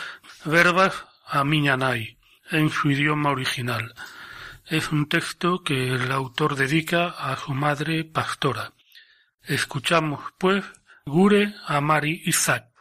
Verbas 0.45 0.95
a 1.26 1.43
miña 1.43 1.76
nai, 1.76 2.19
en 2.53 2.71
su 2.71 2.93
idioma 2.93 3.31
original. 3.31 3.95
Es 4.66 4.92
un 4.92 5.09
texto 5.09 5.62
que 5.62 5.88
el 5.88 6.11
autor 6.11 6.56
dedica 6.56 7.09
a 7.09 7.37
su 7.37 7.52
madre 7.52 8.04
pastora. 8.04 8.73
Escuchamos, 9.42 10.21
pues, 10.38 10.64
Gure 11.04 11.54
a 11.66 11.83
Mari 11.83 12.23
Isaac. 12.25 12.75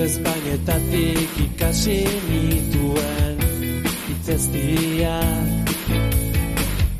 Espainetatik 0.00 1.28
ikasi 1.44 1.98
nituen 2.28 3.36
itzestiak 4.14 5.68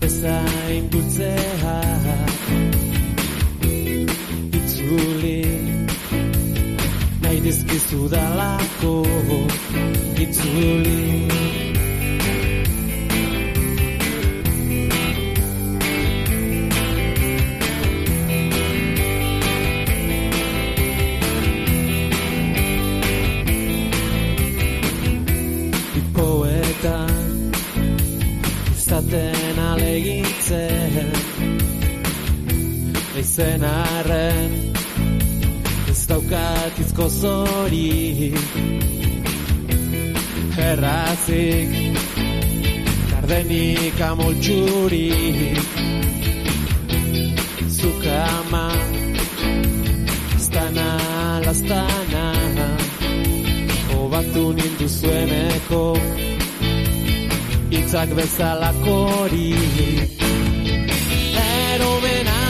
Ezain 0.05 0.85
dultzea 0.93 1.79
Itzuli 4.61 5.41
Nahi 7.25 7.41
dizkizu 7.49 8.05
dalako 8.13 8.95
Itzuli 10.27 11.70
izaten 29.01 29.59
alegintzen 29.59 31.13
Eizen 33.17 33.65
arren 33.65 34.53
ez 35.91 36.07
daukat 36.09 36.79
izko 36.85 37.09
zori 37.09 38.33
Errazik 40.59 41.73
gardenik 43.11 44.01
amoltxurik 44.01 45.65
Zukama 47.69 48.69
Aztana, 50.37 50.91
lastana 51.47 52.69
Obatu 54.01 54.53
nindu 54.53 54.89
zueneko 54.89 55.85
Itzak 57.91 58.11
bezalakori 58.15 59.51
Eromena 61.43 62.43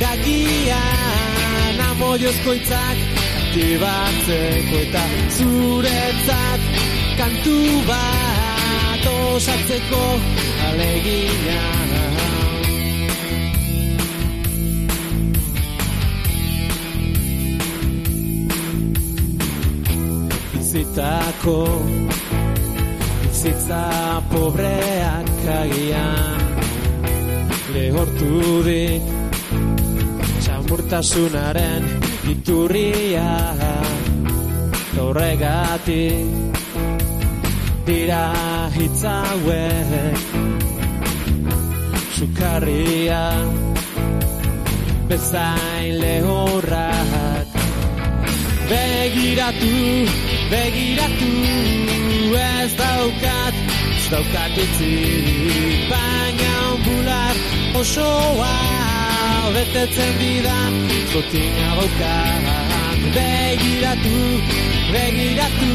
Gagian 0.00 1.78
Amoiozko 1.90 2.54
itzak 2.58 2.98
Aktibatzeko 3.38 4.80
eta 4.80 5.04
zuretzat 5.36 6.66
Kantu 7.20 7.54
bat 7.86 9.06
osatzeko 9.14 10.02
alegina. 10.66 11.62
Bizitako 20.50 21.60
bizitza 23.44 24.22
pobreak 24.32 25.28
agian. 25.44 26.40
Lehortu 27.74 28.62
dit 28.64 29.04
txamurtasunaren 30.40 31.84
iturria. 32.32 33.34
Horregatik 34.96 36.56
dira 37.84 38.32
hitzauek 38.78 40.24
sukarria 42.16 43.24
bezain 45.10 46.00
lehorrak. 46.00 47.60
Begiratu 48.72 49.76
begiratu 50.48 51.93
ez 52.36 52.74
daukat 52.74 53.54
ez 53.96 54.06
daukat 54.10 54.56
itzik 54.64 55.88
baina 55.90 56.52
onbular 56.72 57.36
osoa 57.80 58.54
betetzen 59.54 60.14
didan 60.20 60.72
zotina 61.12 61.68
daukat 61.78 62.42
begiratu 63.16 64.18
begiratu 64.94 65.72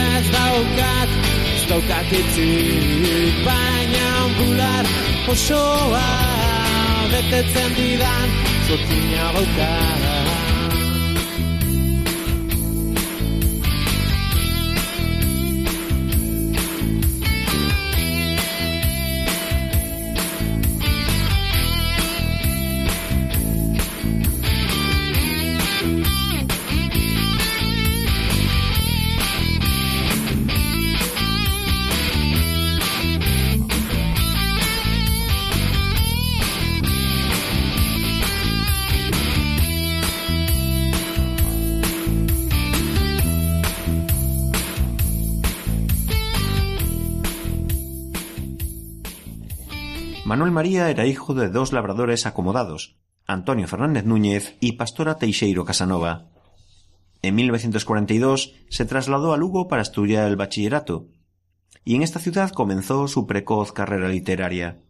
ez 0.00 0.26
daukat 0.36 1.10
ez 1.54 1.64
daukat 1.70 2.10
itzik 2.20 3.34
baina 3.46 4.06
onbular 4.24 4.84
osoa 5.34 6.08
betetzen 7.12 7.70
didan 7.78 8.28
zotina 8.68 9.32
daukat 9.38 10.45
Manuel 50.36 50.52
María 50.52 50.90
era 50.90 51.06
hijo 51.06 51.32
de 51.32 51.48
dos 51.48 51.72
labradores 51.72 52.26
acomodados, 52.26 52.98
Antonio 53.26 53.66
Fernández 53.66 54.04
Núñez 54.04 54.54
y 54.60 54.72
Pastora 54.72 55.16
Teixeiro 55.16 55.64
Casanova. 55.64 56.26
En 57.22 57.36
1942 57.36 58.52
se 58.68 58.84
trasladó 58.84 59.32
a 59.32 59.38
Lugo 59.38 59.66
para 59.66 59.80
estudiar 59.80 60.28
el 60.28 60.36
bachillerato, 60.36 61.08
y 61.86 61.94
en 61.94 62.02
esta 62.02 62.18
ciudad 62.18 62.50
comenzó 62.50 63.08
su 63.08 63.26
precoz 63.26 63.72
carrera 63.72 64.10
literaria. 64.10 64.82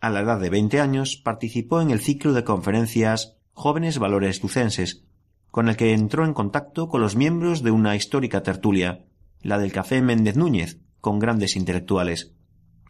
A 0.00 0.10
la 0.10 0.18
edad 0.18 0.40
de 0.40 0.50
20 0.50 0.80
años 0.80 1.16
participó 1.16 1.80
en 1.80 1.92
el 1.92 2.00
ciclo 2.00 2.32
de 2.32 2.42
conferencias 2.42 3.36
Jóvenes 3.52 4.00
Valores 4.00 4.42
Lucenses, 4.42 5.04
con 5.52 5.68
el 5.68 5.76
que 5.76 5.92
entró 5.92 6.24
en 6.24 6.34
contacto 6.34 6.88
con 6.88 7.00
los 7.00 7.14
miembros 7.14 7.62
de 7.62 7.70
una 7.70 7.94
histórica 7.94 8.42
tertulia, 8.42 9.04
la 9.42 9.58
del 9.58 9.70
Café 9.70 10.02
Méndez 10.02 10.34
Núñez, 10.34 10.80
con 11.00 11.20
grandes 11.20 11.54
intelectuales. 11.54 12.32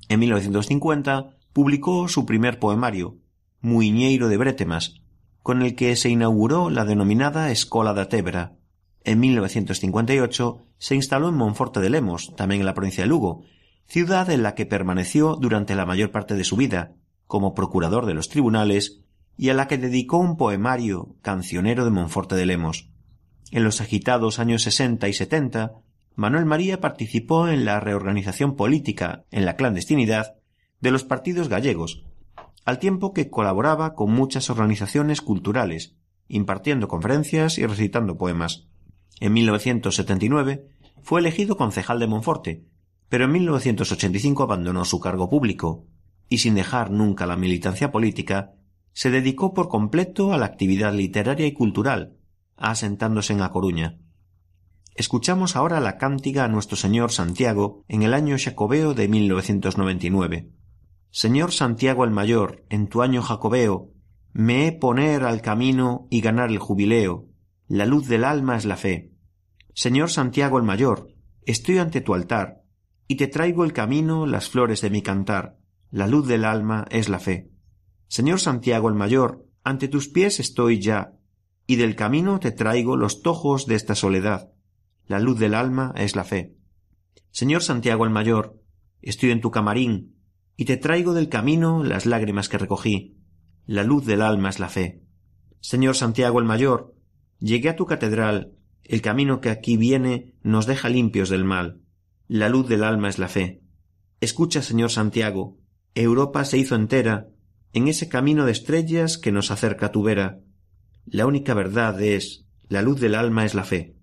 En 0.08 0.20
1950 0.20 1.36
publicó 1.52 2.08
su 2.08 2.26
primer 2.26 2.58
poemario, 2.58 3.18
Muiñeiro 3.60 4.28
de 4.28 4.36
Bretemas, 4.36 5.00
con 5.42 5.62
el 5.62 5.74
que 5.74 5.96
se 5.96 6.08
inauguró 6.08 6.70
la 6.70 6.84
denominada 6.84 7.50
Escola 7.50 7.92
da 7.92 8.08
Tebra. 8.08 8.56
En 9.04 9.20
1958 9.20 10.66
se 10.78 10.94
instaló 10.94 11.28
en 11.28 11.36
Monforte 11.36 11.80
de 11.80 11.90
Lemos, 11.90 12.34
también 12.36 12.60
en 12.60 12.66
la 12.66 12.74
provincia 12.74 13.04
de 13.04 13.08
Lugo, 13.08 13.44
ciudad 13.86 14.30
en 14.30 14.42
la 14.42 14.54
que 14.54 14.66
permaneció 14.66 15.36
durante 15.36 15.74
la 15.74 15.86
mayor 15.86 16.10
parte 16.10 16.34
de 16.34 16.44
su 16.44 16.56
vida, 16.56 16.92
como 17.26 17.54
procurador 17.54 18.06
de 18.06 18.14
los 18.14 18.28
tribunales, 18.28 19.00
y 19.36 19.48
a 19.48 19.54
la 19.54 19.68
que 19.68 19.78
dedicó 19.78 20.18
un 20.18 20.36
poemario 20.36 21.16
cancionero 21.22 21.84
de 21.84 21.90
Monforte 21.90 22.34
de 22.34 22.46
Lemos. 22.46 22.90
En 23.50 23.64
los 23.64 23.80
agitados 23.80 24.38
años 24.38 24.62
sesenta 24.62 25.08
y 25.08 25.12
setenta, 25.12 25.72
Manuel 26.14 26.44
María 26.44 26.80
participó 26.80 27.48
en 27.48 27.64
la 27.64 27.80
reorganización 27.80 28.54
política, 28.54 29.24
en 29.30 29.46
la 29.46 29.56
clandestinidad, 29.56 30.34
de 30.80 30.90
los 30.90 31.04
partidos 31.04 31.48
gallegos, 31.48 32.04
al 32.64 32.78
tiempo 32.78 33.12
que 33.12 33.30
colaboraba 33.30 33.94
con 33.94 34.12
muchas 34.12 34.50
organizaciones 34.50 35.20
culturales, 35.20 35.96
impartiendo 36.28 36.88
conferencias 36.88 37.58
y 37.58 37.66
recitando 37.66 38.16
poemas. 38.16 38.68
En 39.20 39.32
1979 39.32 40.66
fue 41.02 41.20
elegido 41.20 41.56
concejal 41.56 41.98
de 41.98 42.06
Monforte, 42.06 42.64
pero 43.08 43.24
en 43.24 43.32
1985 43.32 44.42
abandonó 44.42 44.84
su 44.84 45.00
cargo 45.00 45.28
público 45.28 45.86
y 46.28 46.38
sin 46.38 46.54
dejar 46.54 46.90
nunca 46.90 47.26
la 47.26 47.36
militancia 47.36 47.90
política, 47.90 48.54
se 48.92 49.10
dedicó 49.10 49.52
por 49.52 49.68
completo 49.68 50.32
a 50.32 50.38
la 50.38 50.46
actividad 50.46 50.94
literaria 50.94 51.46
y 51.46 51.52
cultural, 51.52 52.16
asentándose 52.56 53.32
en 53.32 53.42
A 53.42 53.50
Coruña. 53.50 53.98
Escuchamos 54.94 55.56
ahora 55.56 55.80
la 55.80 55.98
cántiga 55.98 56.44
a 56.44 56.48
Nuestro 56.48 56.76
Señor 56.76 57.10
Santiago 57.10 57.82
en 57.88 58.02
el 58.02 58.14
año 58.14 58.36
jacobeo 58.38 58.94
de 58.94 59.08
1999. 59.08 60.50
Señor 61.12 61.50
Santiago 61.50 62.04
el 62.04 62.12
Mayor, 62.12 62.64
en 62.68 62.86
tu 62.86 63.02
año 63.02 63.20
jacobeo, 63.20 63.90
me 64.32 64.68
he 64.68 64.72
poner 64.72 65.24
al 65.24 65.42
camino 65.42 66.06
y 66.08 66.20
ganar 66.20 66.50
el 66.50 66.58
jubileo. 66.58 67.26
La 67.66 67.84
luz 67.84 68.06
del 68.06 68.22
alma 68.22 68.56
es 68.56 68.64
la 68.64 68.76
fe. 68.76 69.12
Señor 69.74 70.10
Santiago 70.10 70.58
el 70.58 70.62
Mayor, 70.62 71.12
estoy 71.46 71.78
ante 71.78 72.00
tu 72.00 72.14
altar, 72.14 72.62
y 73.08 73.16
te 73.16 73.26
traigo 73.26 73.64
el 73.64 73.72
camino, 73.72 74.24
las 74.24 74.48
flores 74.48 74.82
de 74.82 74.90
mi 74.90 75.02
cantar. 75.02 75.58
La 75.90 76.06
luz 76.06 76.28
del 76.28 76.44
alma 76.44 76.86
es 76.90 77.08
la 77.08 77.18
fe. 77.18 77.50
Señor 78.06 78.38
Santiago 78.38 78.88
el 78.88 78.94
Mayor, 78.94 79.44
ante 79.64 79.88
tus 79.88 80.08
pies 80.08 80.38
estoy 80.38 80.78
ya, 80.78 81.14
y 81.66 81.74
del 81.74 81.96
camino 81.96 82.38
te 82.38 82.52
traigo 82.52 82.96
los 82.96 83.22
tojos 83.22 83.66
de 83.66 83.74
esta 83.74 83.96
soledad. 83.96 84.52
La 85.06 85.18
luz 85.18 85.40
del 85.40 85.54
alma 85.54 85.92
es 85.96 86.14
la 86.14 86.22
fe. 86.22 86.54
Señor 87.32 87.64
Santiago 87.64 88.04
el 88.04 88.10
Mayor, 88.10 88.60
estoy 89.02 89.32
en 89.32 89.40
tu 89.40 89.50
camarín, 89.50 90.19
y 90.60 90.66
te 90.66 90.76
traigo 90.76 91.14
del 91.14 91.30
camino 91.30 91.82
las 91.82 92.04
lágrimas 92.04 92.50
que 92.50 92.58
recogí. 92.58 93.16
La 93.64 93.82
luz 93.82 94.04
del 94.04 94.20
alma 94.20 94.50
es 94.50 94.60
la 94.60 94.68
fe. 94.68 95.00
Señor 95.60 95.96
Santiago 95.96 96.38
el 96.38 96.44
Mayor, 96.44 96.94
llegué 97.38 97.70
a 97.70 97.76
tu 97.76 97.86
catedral, 97.86 98.52
el 98.84 99.00
camino 99.00 99.40
que 99.40 99.48
aquí 99.48 99.78
viene 99.78 100.34
nos 100.42 100.66
deja 100.66 100.90
limpios 100.90 101.30
del 101.30 101.46
mal. 101.46 101.80
La 102.28 102.50
luz 102.50 102.68
del 102.68 102.84
alma 102.84 103.08
es 103.08 103.18
la 103.18 103.28
fe. 103.28 103.62
Escucha, 104.20 104.60
Señor 104.60 104.90
Santiago, 104.90 105.56
Europa 105.94 106.44
se 106.44 106.58
hizo 106.58 106.74
entera 106.74 107.28
en 107.72 107.88
ese 107.88 108.10
camino 108.10 108.44
de 108.44 108.52
estrellas 108.52 109.16
que 109.16 109.32
nos 109.32 109.50
acerca 109.50 109.92
tu 109.92 110.02
vera. 110.02 110.40
La 111.06 111.24
única 111.24 111.54
verdad 111.54 111.98
es, 112.02 112.44
la 112.68 112.82
luz 112.82 113.00
del 113.00 113.14
alma 113.14 113.46
es 113.46 113.54
la 113.54 113.64
fe. 113.64 113.96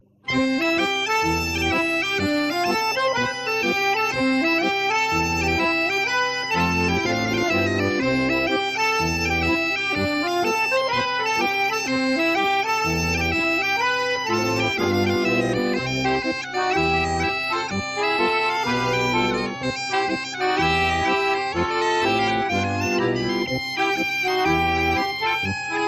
Thank 25.54 25.72
you. 25.72 25.87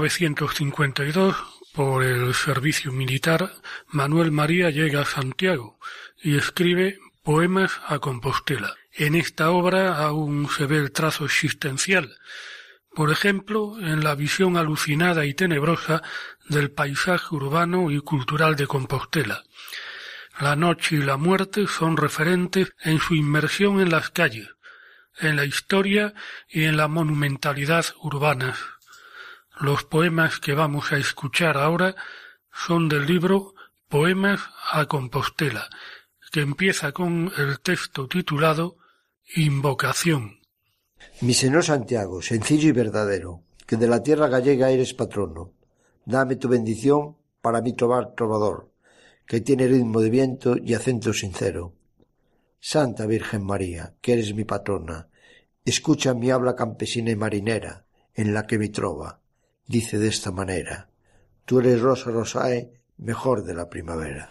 1952, 0.00 1.36
por 1.74 2.02
el 2.02 2.32
servicio 2.32 2.90
militar, 2.90 3.52
Manuel 3.88 4.32
María 4.32 4.70
llega 4.70 5.02
a 5.02 5.04
Santiago 5.04 5.78
y 6.22 6.36
escribe 6.36 6.98
Poemas 7.22 7.72
a 7.86 7.98
Compostela. 7.98 8.74
En 8.92 9.14
esta 9.14 9.50
obra 9.50 9.98
aún 9.98 10.48
se 10.48 10.64
ve 10.64 10.78
el 10.78 10.90
trazo 10.90 11.26
existencial, 11.26 12.16
por 12.94 13.10
ejemplo, 13.10 13.78
en 13.78 14.02
la 14.02 14.14
visión 14.14 14.56
alucinada 14.56 15.26
y 15.26 15.34
tenebrosa 15.34 16.02
del 16.48 16.70
paisaje 16.70 17.34
urbano 17.34 17.90
y 17.90 18.00
cultural 18.00 18.56
de 18.56 18.66
Compostela. 18.66 19.44
La 20.40 20.56
noche 20.56 20.96
y 20.96 21.02
la 21.02 21.18
muerte 21.18 21.66
son 21.66 21.98
referentes 21.98 22.72
en 22.80 23.00
su 23.00 23.14
inmersión 23.14 23.80
en 23.80 23.90
las 23.90 24.08
calles, 24.08 24.48
en 25.18 25.36
la 25.36 25.44
historia 25.44 26.14
y 26.48 26.64
en 26.64 26.78
la 26.78 26.88
monumentalidad 26.88 27.84
urbanas. 28.00 28.58
Los 29.60 29.84
poemas 29.84 30.40
que 30.40 30.54
vamos 30.54 30.90
a 30.90 30.96
escuchar 30.96 31.58
ahora 31.58 31.94
son 32.50 32.88
del 32.88 33.04
libro 33.04 33.52
Poemas 33.90 34.40
a 34.72 34.86
Compostela, 34.86 35.68
que 36.32 36.40
empieza 36.40 36.92
con 36.92 37.30
el 37.36 37.60
texto 37.60 38.08
titulado 38.08 38.78
Invocación. 39.36 40.38
Mi 41.20 41.34
Señor 41.34 41.62
Santiago, 41.62 42.22
sencillo 42.22 42.70
y 42.70 42.72
verdadero, 42.72 43.42
que 43.66 43.76
de 43.76 43.86
la 43.86 44.02
tierra 44.02 44.28
gallega 44.28 44.70
eres 44.70 44.94
patrono, 44.94 45.52
dame 46.06 46.36
tu 46.36 46.48
bendición 46.48 47.18
para 47.42 47.60
mi 47.60 47.74
trobar 47.74 48.14
trovador, 48.14 48.72
que 49.26 49.42
tiene 49.42 49.68
ritmo 49.68 50.00
de 50.00 50.08
viento 50.08 50.56
y 50.56 50.72
acento 50.72 51.12
sincero. 51.12 51.74
Santa 52.60 53.04
Virgen 53.04 53.44
María, 53.44 53.92
que 54.00 54.14
eres 54.14 54.34
mi 54.34 54.44
patrona, 54.44 55.08
escucha 55.66 56.14
mi 56.14 56.30
habla 56.30 56.56
campesina 56.56 57.10
y 57.10 57.16
marinera, 57.16 57.84
en 58.14 58.32
la 58.32 58.46
que 58.46 58.58
mi 58.58 58.70
trova, 58.70 59.19
dice 59.70 60.00
de 60.00 60.08
esta 60.08 60.32
manera, 60.32 60.88
tú 61.44 61.60
eres 61.60 61.80
rosa 61.80 62.10
rosae, 62.10 62.72
mejor 62.98 63.44
de 63.44 63.54
la 63.54 63.68
primavera. 63.70 64.28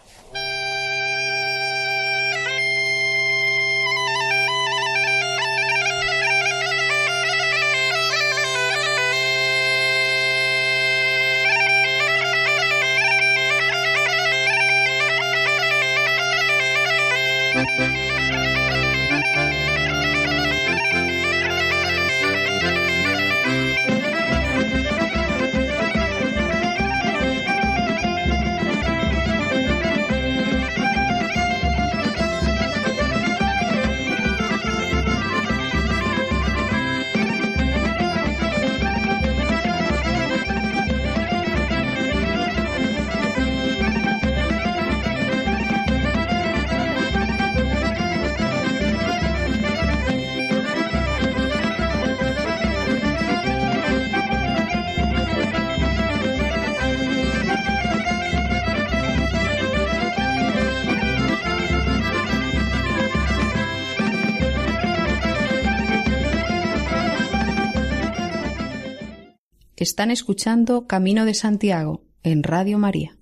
Están 70.00 70.12
escuchando 70.12 70.86
Camino 70.86 71.26
de 71.26 71.34
Santiago 71.34 72.00
en 72.22 72.42
Radio 72.42 72.78
María. 72.78 73.18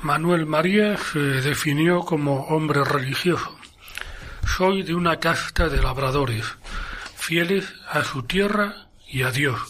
Manuel 0.00 0.46
María 0.46 0.96
se 0.96 1.20
definió 1.20 2.00
como 2.00 2.40
hombre 2.46 2.82
religioso. 2.82 3.56
Soy 4.44 4.82
de 4.82 4.96
una 4.96 5.20
casta 5.20 5.68
de 5.68 5.80
labradores, 5.80 6.44
fieles 7.14 7.72
a 7.88 8.02
su 8.02 8.24
tierra 8.24 8.88
y 9.06 9.22
a 9.22 9.30
Dios. 9.30 9.60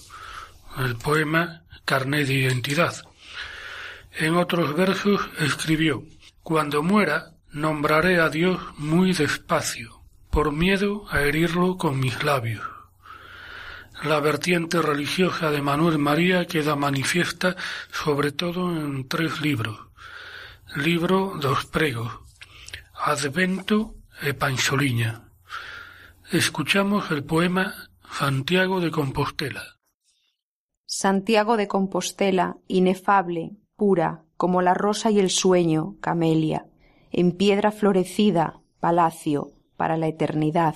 El 0.78 0.96
poema 0.96 1.64
Carné 1.84 2.24
de 2.24 2.32
Identidad. 2.32 2.94
En 4.18 4.36
otros 4.36 4.74
versos 4.74 5.20
escribió, 5.38 6.02
Cuando 6.42 6.82
muera, 6.82 7.34
nombraré 7.50 8.20
a 8.22 8.30
Dios 8.30 8.58
muy 8.78 9.12
despacio, 9.12 10.00
por 10.30 10.50
miedo 10.50 11.04
a 11.10 11.20
herirlo 11.20 11.76
con 11.76 12.00
mis 12.00 12.24
labios. 12.24 12.71
La 14.04 14.18
vertiente 14.18 14.82
religiosa 14.82 15.52
de 15.52 15.62
Manuel 15.62 15.96
María 15.96 16.44
queda 16.46 16.74
manifiesta 16.74 17.54
sobre 17.92 18.32
todo 18.32 18.76
en 18.76 19.06
tres 19.06 19.40
libros. 19.40 19.78
Libro 20.74 21.34
dos 21.40 21.66
pregos, 21.66 22.10
Advento 22.94 23.94
e 24.20 24.34
Pancholiña. 24.34 25.30
Escuchamos 26.32 27.12
el 27.12 27.22
poema 27.22 27.74
Santiago 28.10 28.80
de 28.80 28.90
Compostela. 28.90 29.78
Santiago 30.84 31.56
de 31.56 31.68
Compostela, 31.68 32.56
inefable, 32.66 33.52
pura, 33.76 34.24
como 34.36 34.62
la 34.62 34.74
rosa 34.74 35.12
y 35.12 35.20
el 35.20 35.30
sueño, 35.30 35.94
camelia, 36.00 36.66
en 37.12 37.30
piedra 37.30 37.70
florecida, 37.70 38.58
palacio, 38.80 39.52
para 39.76 39.96
la 39.96 40.08
eternidad, 40.08 40.74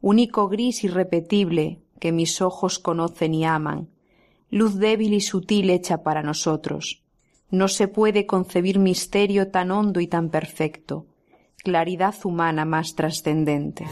único 0.00 0.48
gris 0.48 0.82
irrepetible, 0.82 1.83
que 1.98 2.12
mis 2.12 2.40
ojos 2.40 2.78
conocen 2.78 3.34
y 3.34 3.44
aman, 3.44 3.88
luz 4.50 4.78
débil 4.78 5.14
y 5.14 5.20
sutil 5.20 5.70
hecha 5.70 6.02
para 6.02 6.22
nosotros. 6.22 7.02
No 7.50 7.68
se 7.68 7.88
puede 7.88 8.26
concebir 8.26 8.78
misterio 8.78 9.50
tan 9.50 9.70
hondo 9.70 10.00
y 10.00 10.06
tan 10.06 10.30
perfecto, 10.30 11.06
claridad 11.56 12.14
humana 12.24 12.64
más 12.64 12.94
trascendente. 12.94 13.86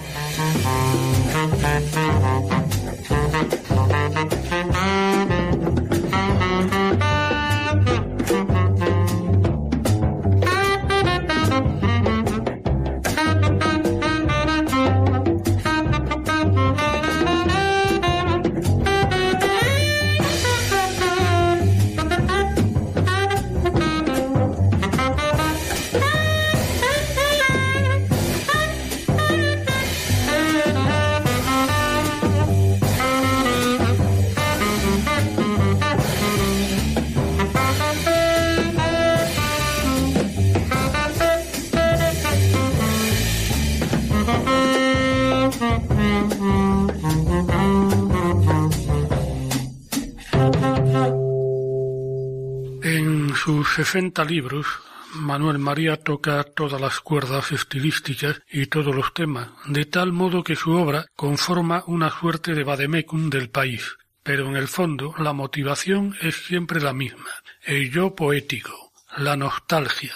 Sesenta 53.72 54.24
libros, 54.24 54.66
Manuel 55.14 55.58
María 55.58 55.96
toca 55.96 56.44
todas 56.44 56.80
las 56.80 57.00
cuerdas 57.00 57.52
estilísticas 57.52 58.42
y 58.50 58.66
todos 58.66 58.94
los 58.94 59.14
temas, 59.14 59.48
de 59.66 59.86
tal 59.86 60.12
modo 60.12 60.44
que 60.44 60.56
su 60.56 60.72
obra 60.72 61.06
conforma 61.16 61.82
una 61.86 62.10
suerte 62.10 62.54
de 62.54 62.64
vademecum 62.64 63.30
del 63.30 63.48
país. 63.48 63.96
Pero 64.22 64.46
en 64.46 64.56
el 64.56 64.68
fondo 64.68 65.14
la 65.18 65.32
motivación 65.32 66.14
es 66.20 66.36
siempre 66.36 66.80
la 66.80 66.92
misma, 66.92 67.30
el 67.62 67.90
yo 67.90 68.14
poético, 68.14 68.92
la 69.16 69.36
nostalgia, 69.36 70.14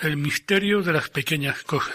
el 0.00 0.16
misterio 0.16 0.82
de 0.82 0.94
las 0.94 1.10
pequeñas 1.10 1.62
cosas. 1.62 1.94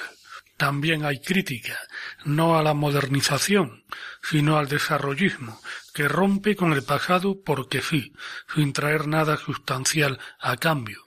También 0.57 1.05
hay 1.05 1.19
crítica, 1.21 1.77
no 2.25 2.57
a 2.57 2.63
la 2.63 2.73
modernización, 2.73 3.83
sino 4.21 4.57
al 4.57 4.67
desarrollismo, 4.67 5.59
que 5.93 6.07
rompe 6.07 6.55
con 6.55 6.73
el 6.73 6.83
pasado 6.83 7.41
porque 7.43 7.81
sí, 7.81 8.13
sin 8.53 8.73
traer 8.73 9.07
nada 9.07 9.37
sustancial 9.37 10.19
a 10.39 10.57
cambio. 10.57 11.05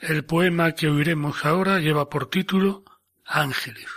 El 0.00 0.24
poema 0.24 0.72
que 0.72 0.88
oiremos 0.88 1.44
ahora 1.44 1.78
lleva 1.78 2.08
por 2.08 2.30
título 2.30 2.84
Ángeles. 3.24 3.88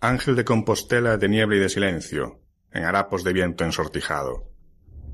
Ángel 0.00 0.36
de 0.36 0.44
Compostela 0.44 1.16
de 1.16 1.28
niebla 1.28 1.56
y 1.56 1.60
de 1.60 1.68
silencio, 1.68 2.40
en 2.72 2.84
harapos 2.84 3.24
de 3.24 3.32
viento 3.32 3.64
ensortijado. 3.64 4.50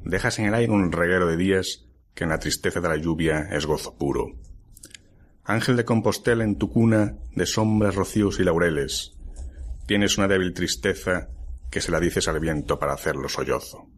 Dejas 0.03 0.39
en 0.39 0.47
el 0.47 0.55
aire 0.55 0.73
un 0.73 0.91
reguero 0.91 1.27
de 1.27 1.37
días 1.37 1.87
que 2.15 2.25
en 2.25 2.31
la 2.31 2.39
tristeza 2.39 2.81
de 2.81 2.89
la 2.89 2.97
lluvia 2.97 3.49
es 3.53 3.67
gozo 3.67 3.97
puro. 3.97 4.27
Ángel 5.45 5.77
de 5.77 5.85
Compostela 5.85 6.45
en 6.45 6.59
tu 6.59 6.71
cuna 6.71 7.17
de 7.35 7.47
sombras, 7.47 7.95
rocíos 7.95 8.41
y 8.41 8.45
laureles, 8.45 9.17
tienes 9.87 10.19
una 10.19 10.29
débil 10.29 10.53
tristeza 10.53 11.29
que 11.71 11.81
se 11.81 11.93
la 11.93 12.01
dices 12.01 12.29
al 12.29 12.41
viento 12.41 12.79
para 12.79 12.93
hacerlo 12.93 13.29
sollozo. 13.29 13.89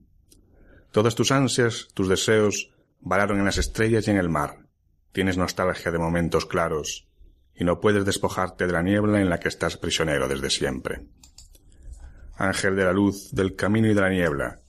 Todas 0.91 1.15
tus 1.15 1.33
ansias, 1.33 1.89
tus 1.95 2.09
deseos, 2.09 2.71
vararon 3.01 3.39
en 3.39 3.45
las 3.45 3.59
estrellas 3.59 4.07
y 4.07 4.11
en 4.11 4.19
el 4.19 4.29
mar. 4.29 4.67
Tienes 5.13 5.37
nostalgia 5.37 5.91
de 5.91 5.99
momentos 5.99 6.47
claros, 6.47 7.09
y 7.55 7.65
no 7.65 7.81
puedes 7.81 8.05
despojarte 8.05 8.67
de 8.67 8.73
la 8.73 8.83
niebla 8.83 9.21
en 9.21 9.31
la 9.31 9.41
que 9.41 9.49
estás 9.49 9.77
prisionero 9.77 10.29
desde 10.29 10.51
siempre. 10.51 11.07
Ángel 12.37 12.77
de 12.77 12.85
la 12.85 12.93
luz, 12.93 13.31
del 13.33 13.57
camino 13.57 13.89
y 13.89 13.95
de 13.95 14.01
la 14.01 14.11
niebla, 14.11 14.61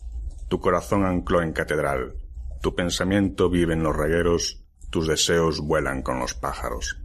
tu 0.50 0.60
corazón 0.60 1.06
ancló 1.06 1.42
en 1.42 1.54
catedral, 1.54 2.16
tu 2.62 2.76
pensamiento 2.76 3.50
vive 3.50 3.74
en 3.74 3.84
los 3.84 3.96
regueros, 3.96 4.64
tus 4.90 5.08
deseos 5.08 5.60
vuelan 5.60 6.02
con 6.02 6.20
los 6.20 6.34
pájaros. 6.34 7.00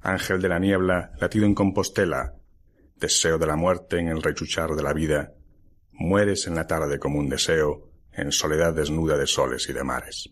Ángel 0.00 0.40
de 0.40 0.48
la 0.48 0.58
niebla, 0.58 1.12
latido 1.20 1.44
en 1.44 1.54
Compostela, 1.54 2.34
deseo 2.98 3.38
de 3.38 3.46
la 3.46 3.56
muerte 3.56 3.98
en 3.98 4.08
el 4.08 4.22
rechuchar 4.22 4.70
de 4.74 4.82
la 4.82 4.92
vida, 4.92 5.32
mueres 5.92 6.46
en 6.46 6.54
la 6.54 6.66
tarde 6.66 6.98
como 6.98 7.18
un 7.18 7.28
deseo, 7.28 7.90
en 8.12 8.32
soledad 8.32 8.74
desnuda 8.74 9.16
de 9.16 9.26
soles 9.26 9.68
y 9.68 9.72
de 9.72 9.84
mares. 9.84 10.30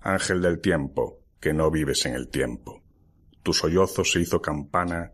Ángel 0.00 0.40
del 0.40 0.60
tiempo, 0.60 1.20
que 1.40 1.52
no 1.52 1.70
vives 1.70 2.06
en 2.06 2.14
el 2.14 2.28
tiempo. 2.28 2.82
Tu 3.42 3.52
sollozo 3.52 4.04
se 4.04 4.20
hizo 4.20 4.40
campana, 4.40 5.12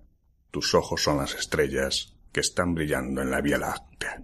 tus 0.50 0.74
ojos 0.74 1.02
son 1.02 1.18
las 1.18 1.34
estrellas 1.34 2.16
que 2.32 2.40
están 2.40 2.74
brillando 2.74 3.22
en 3.22 3.30
la 3.30 3.40
Vía 3.40 3.58
Láctea. 3.58 4.22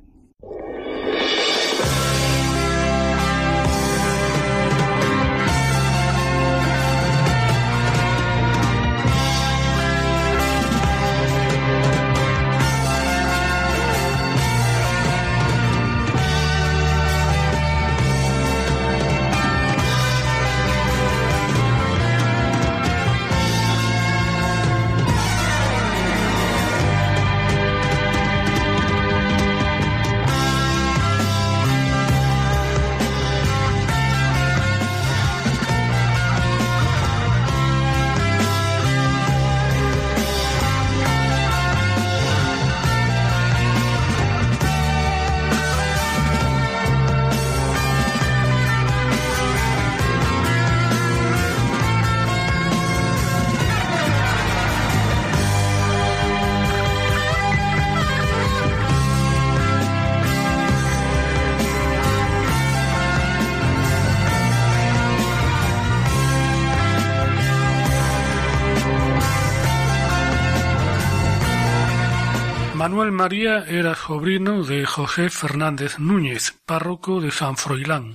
Manuel 73.01 73.17
María 73.17 73.65
era 73.67 73.95
sobrino 73.95 74.63
de 74.63 74.85
José 74.85 75.31
Fernández 75.31 75.99
Núñez, 75.99 76.53
párroco 76.67 77.23
de 77.23 77.31
San 77.31 77.57
Froilán 77.57 78.15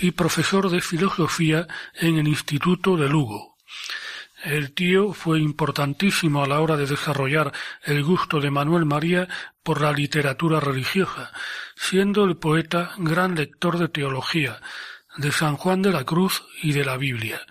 y 0.00 0.12
profesor 0.12 0.70
de 0.70 0.80
filosofía 0.80 1.66
en 1.92 2.16
el 2.16 2.26
Instituto 2.26 2.96
de 2.96 3.06
Lugo. 3.10 3.58
El 4.42 4.72
tío 4.72 5.12
fue 5.12 5.40
importantísimo 5.40 6.42
a 6.42 6.46
la 6.46 6.60
hora 6.60 6.78
de 6.78 6.86
desarrollar 6.86 7.52
el 7.82 8.02
gusto 8.02 8.40
de 8.40 8.50
Manuel 8.50 8.86
María 8.86 9.28
por 9.62 9.82
la 9.82 9.92
literatura 9.92 10.58
religiosa, 10.58 11.30
siendo 11.76 12.24
el 12.24 12.38
poeta 12.38 12.92
gran 12.96 13.34
lector 13.34 13.76
de 13.76 13.88
teología, 13.88 14.58
de 15.18 15.32
San 15.32 15.58
Juan 15.58 15.82
de 15.82 15.92
la 15.92 16.04
Cruz 16.04 16.44
y 16.62 16.72
de 16.72 16.86
la 16.86 16.96
Biblia. 16.96 17.42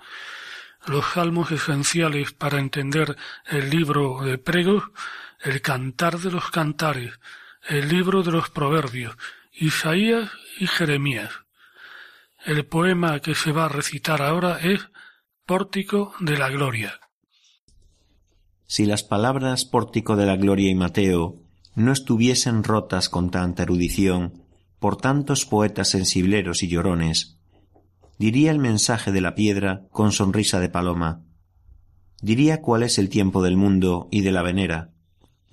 Los 0.88 1.06
salmos 1.06 1.52
esenciales 1.52 2.34
para 2.34 2.58
entender 2.58 3.16
el 3.46 3.70
libro 3.70 4.24
de 4.24 4.40
pregos 4.40 4.86
el 5.44 5.62
Cantar 5.62 6.20
de 6.20 6.32
los 6.32 6.50
Cantares, 6.52 7.20
el 7.68 7.90
Libro 7.90 8.24
de 8.24 8.32
los 8.32 8.50
Proverbios, 8.50 9.16
Isaías 9.52 10.32
y 10.58 10.68
Jeremías. 10.68 11.32
El 12.46 12.66
poema 12.66 13.20
que 13.20 13.36
se 13.36 13.52
va 13.52 13.66
a 13.66 13.70
recitar 13.70 14.22
ahora 14.22 14.60
es 14.62 14.88
Pórtico 15.46 16.14
de 16.22 16.38
la 16.38 16.50
Gloria. 16.50 16.94
Si 18.66 18.86
las 18.86 19.04
palabras 19.04 19.66
Pórtico 19.66 20.16
de 20.16 20.26
la 20.26 20.38
Gloria 20.38 20.70
y 20.70 20.76
Mateo 20.76 21.42
no 21.76 21.92
estuviesen 21.92 22.64
rotas 22.64 23.10
con 23.10 23.30
tanta 23.30 23.64
erudición 23.64 24.46
por 24.80 24.96
tantos 24.96 25.46
poetas 25.46 25.90
sensibleros 25.90 26.64
y 26.64 26.70
llorones, 26.70 27.38
diría 28.18 28.52
el 28.52 28.60
mensaje 28.60 29.12
de 29.12 29.22
la 29.22 29.36
piedra 29.36 29.84
con 29.92 30.14
sonrisa 30.14 30.62
de 30.62 30.70
paloma, 30.70 31.26
diría 32.22 32.62
cuál 32.62 32.84
es 32.84 32.98
el 32.98 33.10
tiempo 33.10 33.44
del 33.44 33.58
mundo 33.58 34.08
y 34.12 34.22
de 34.22 34.32
la 34.32 34.42
venera, 34.42 34.93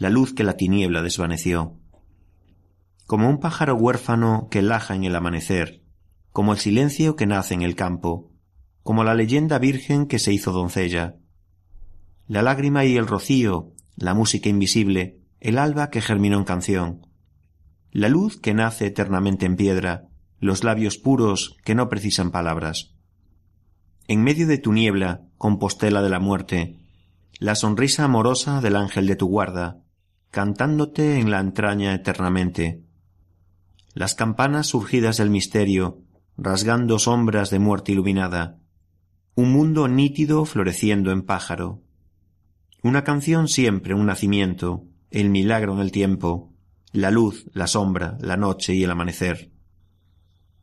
la 0.01 0.09
luz 0.09 0.33
que 0.33 0.45
la 0.45 0.57
tiniebla 0.57 1.03
desvaneció. 1.03 1.77
Como 3.07 3.29
un 3.29 3.39
pájaro 3.39 3.75
huérfano 3.75 4.49
que 4.51 4.63
laja 4.63 4.95
en 4.95 5.05
el 5.05 5.15
amanecer, 5.15 5.83
como 6.33 6.55
el 6.55 6.59
silencio 6.59 7.17
que 7.17 7.27
nace 7.27 7.53
en 7.53 7.61
el 7.61 7.77
campo, 7.77 8.33
como 8.83 9.05
la 9.05 9.15
leyenda 9.15 9.59
virgen 9.59 10.07
que 10.07 10.19
se 10.19 10.33
hizo 10.33 10.53
doncella. 10.53 11.17
La 12.27 12.41
lágrima 12.41 12.87
y 12.87 12.97
el 12.97 13.07
rocío, 13.07 13.75
la 13.95 14.15
música 14.15 14.49
invisible, 14.49 15.21
el 15.39 15.59
alba 15.59 15.91
que 15.91 16.01
germinó 16.01 16.39
en 16.39 16.45
canción. 16.45 17.07
La 17.91 18.09
luz 18.09 18.41
que 18.41 18.55
nace 18.55 18.87
eternamente 18.87 19.45
en 19.45 19.57
piedra, 19.57 20.09
los 20.39 20.65
labios 20.65 20.97
puros 20.97 21.59
que 21.63 21.75
no 21.75 21.91
precisan 21.91 22.31
palabras. 22.31 22.95
En 24.09 24.23
medio 24.23 24.47
de 24.47 24.57
tu 24.57 24.73
niebla, 24.73 25.27
compostela 25.37 26.01
de 26.01 26.09
la 26.09 26.21
muerte, 26.21 26.79
la 27.39 27.55
sonrisa 27.55 28.05
amorosa 28.05 28.63
del 28.63 28.77
ángel 28.77 29.07
de 29.07 29.17
tu 29.17 29.27
guarda, 29.27 29.83
cantándote 30.31 31.19
en 31.19 31.31
la 31.31 31.41
entraña 31.41 31.95
eternamente. 31.95 32.83
Las 33.95 34.15
campanas 34.15 34.69
surgidas 34.69 35.17
del 35.17 35.31
misterio, 35.31 36.03
rasgando 36.37 36.99
sombras 36.99 37.51
de 37.51 37.59
muerte 37.59 37.93
iluminada, 37.93 38.59
un 39.35 39.53
mundo 39.53 39.89
nítido 39.89 40.45
floreciendo 40.45 41.11
en 41.11 41.23
pájaro, 41.23 41.83
una 42.83 43.05
canción 43.05 43.49
siempre 43.49 43.95
un 43.95 44.07
nacimiento, 44.07 44.85
el 45.11 45.29
milagro 45.29 45.75
en 45.75 45.81
el 45.81 45.93
tiempo, 45.93 46.55
la 46.93 47.11
luz, 47.11 47.47
la 47.53 47.67
sombra, 47.67 48.17
la 48.21 48.37
noche 48.37 48.75
y 48.75 48.85
el 48.85 48.91
amanecer. 48.91 49.51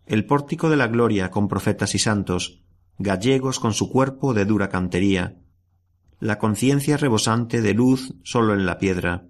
El 0.06 0.26
pórtico 0.26 0.70
de 0.70 0.78
la 0.78 0.88
gloria 0.88 1.30
con 1.30 1.48
profetas 1.48 1.94
y 1.94 2.00
santos, 2.00 2.64
gallegos 2.98 3.60
con 3.60 3.74
su 3.74 3.90
cuerpo 3.90 4.34
de 4.34 4.46
dura 4.46 4.70
cantería, 4.70 5.38
la 6.20 6.40
conciencia 6.40 6.98
rebosante 6.98 7.62
de 7.62 7.74
luz 7.74 8.16
sólo 8.24 8.54
en 8.54 8.66
la 8.66 8.80
piedra, 8.80 9.28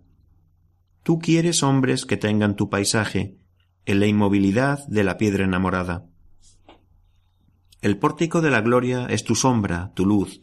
Tú 1.08 1.20
quieres 1.20 1.64
hombres 1.64 2.06
que 2.06 2.18
tengan 2.18 2.58
tu 2.58 2.70
paisaje, 2.70 3.38
en 3.86 4.02
la 4.02 4.08
inmovilidad 4.08 4.86
de 4.88 5.06
la 5.06 5.16
piedra 5.16 5.46
enamorada. 5.46 6.06
El 7.82 7.98
pórtico 7.98 8.42
de 8.42 8.52
la 8.52 8.60
gloria 8.60 9.06
es 9.06 9.24
tu 9.24 9.34
sombra, 9.34 9.94
tu 9.96 10.06
luz, 10.06 10.42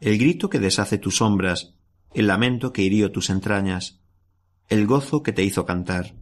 el 0.00 0.18
grito 0.18 0.50
que 0.50 0.58
deshace 0.58 0.98
tus 0.98 1.18
sombras, 1.18 1.76
el 2.14 2.26
lamento 2.26 2.72
que 2.72 2.82
hirió 2.82 3.12
tus 3.12 3.30
entrañas, 3.30 4.00
el 4.68 4.88
gozo 4.88 5.22
que 5.22 5.32
te 5.32 5.44
hizo 5.44 5.66
cantar. 5.66 6.16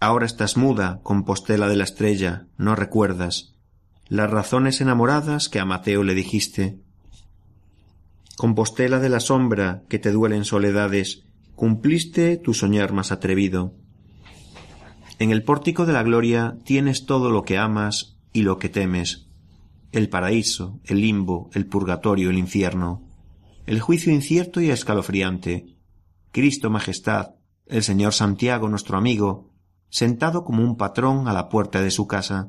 Ahora 0.00 0.24
estás 0.24 0.56
muda, 0.56 1.00
compostela 1.02 1.68
de 1.68 1.76
la 1.76 1.84
estrella, 1.84 2.46
no 2.56 2.76
recuerdas 2.76 3.56
las 4.08 4.30
razones 4.30 4.80
enamoradas 4.80 5.50
que 5.50 5.60
a 5.60 5.66
Mateo 5.66 6.02
le 6.02 6.14
dijiste. 6.14 6.80
Compostela 8.38 9.00
de 9.00 9.10
la 9.10 9.20
sombra 9.20 9.82
que 9.90 9.98
te 9.98 10.12
duelen 10.12 10.46
soledades, 10.46 11.26
cumpliste 11.60 12.38
tu 12.38 12.54
soñar 12.54 12.94
más 12.94 13.12
atrevido. 13.12 13.74
En 15.18 15.30
el 15.30 15.44
pórtico 15.44 15.84
de 15.84 15.92
la 15.92 16.02
gloria 16.02 16.56
tienes 16.64 17.04
todo 17.04 17.28
lo 17.28 17.42
que 17.42 17.58
amas 17.58 18.16
y 18.32 18.44
lo 18.44 18.58
que 18.58 18.70
temes, 18.70 19.28
el 19.92 20.08
paraíso, 20.08 20.80
el 20.84 21.02
limbo, 21.02 21.50
el 21.52 21.66
purgatorio, 21.66 22.30
el 22.30 22.38
infierno, 22.38 23.06
el 23.66 23.78
juicio 23.78 24.10
incierto 24.10 24.62
y 24.62 24.70
escalofriante, 24.70 25.76
Cristo 26.32 26.70
Majestad, 26.70 27.34
el 27.66 27.82
Señor 27.82 28.14
Santiago 28.14 28.66
nuestro 28.70 28.96
amigo, 28.96 29.50
sentado 29.90 30.44
como 30.44 30.64
un 30.64 30.78
patrón 30.78 31.28
a 31.28 31.34
la 31.34 31.50
puerta 31.50 31.82
de 31.82 31.90
su 31.90 32.06
casa, 32.06 32.48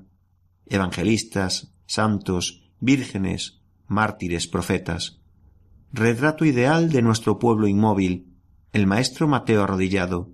evangelistas, 0.68 1.74
santos, 1.86 2.72
vírgenes, 2.80 3.60
mártires, 3.88 4.48
profetas, 4.48 5.20
retrato 5.92 6.46
ideal 6.46 6.94
de 6.94 7.02
nuestro 7.02 7.40
pueblo 7.40 7.68
inmóvil, 7.68 8.31
el 8.74 8.88
maestro 8.88 9.28
Mateo 9.28 9.64
arrodillado, 9.64 10.30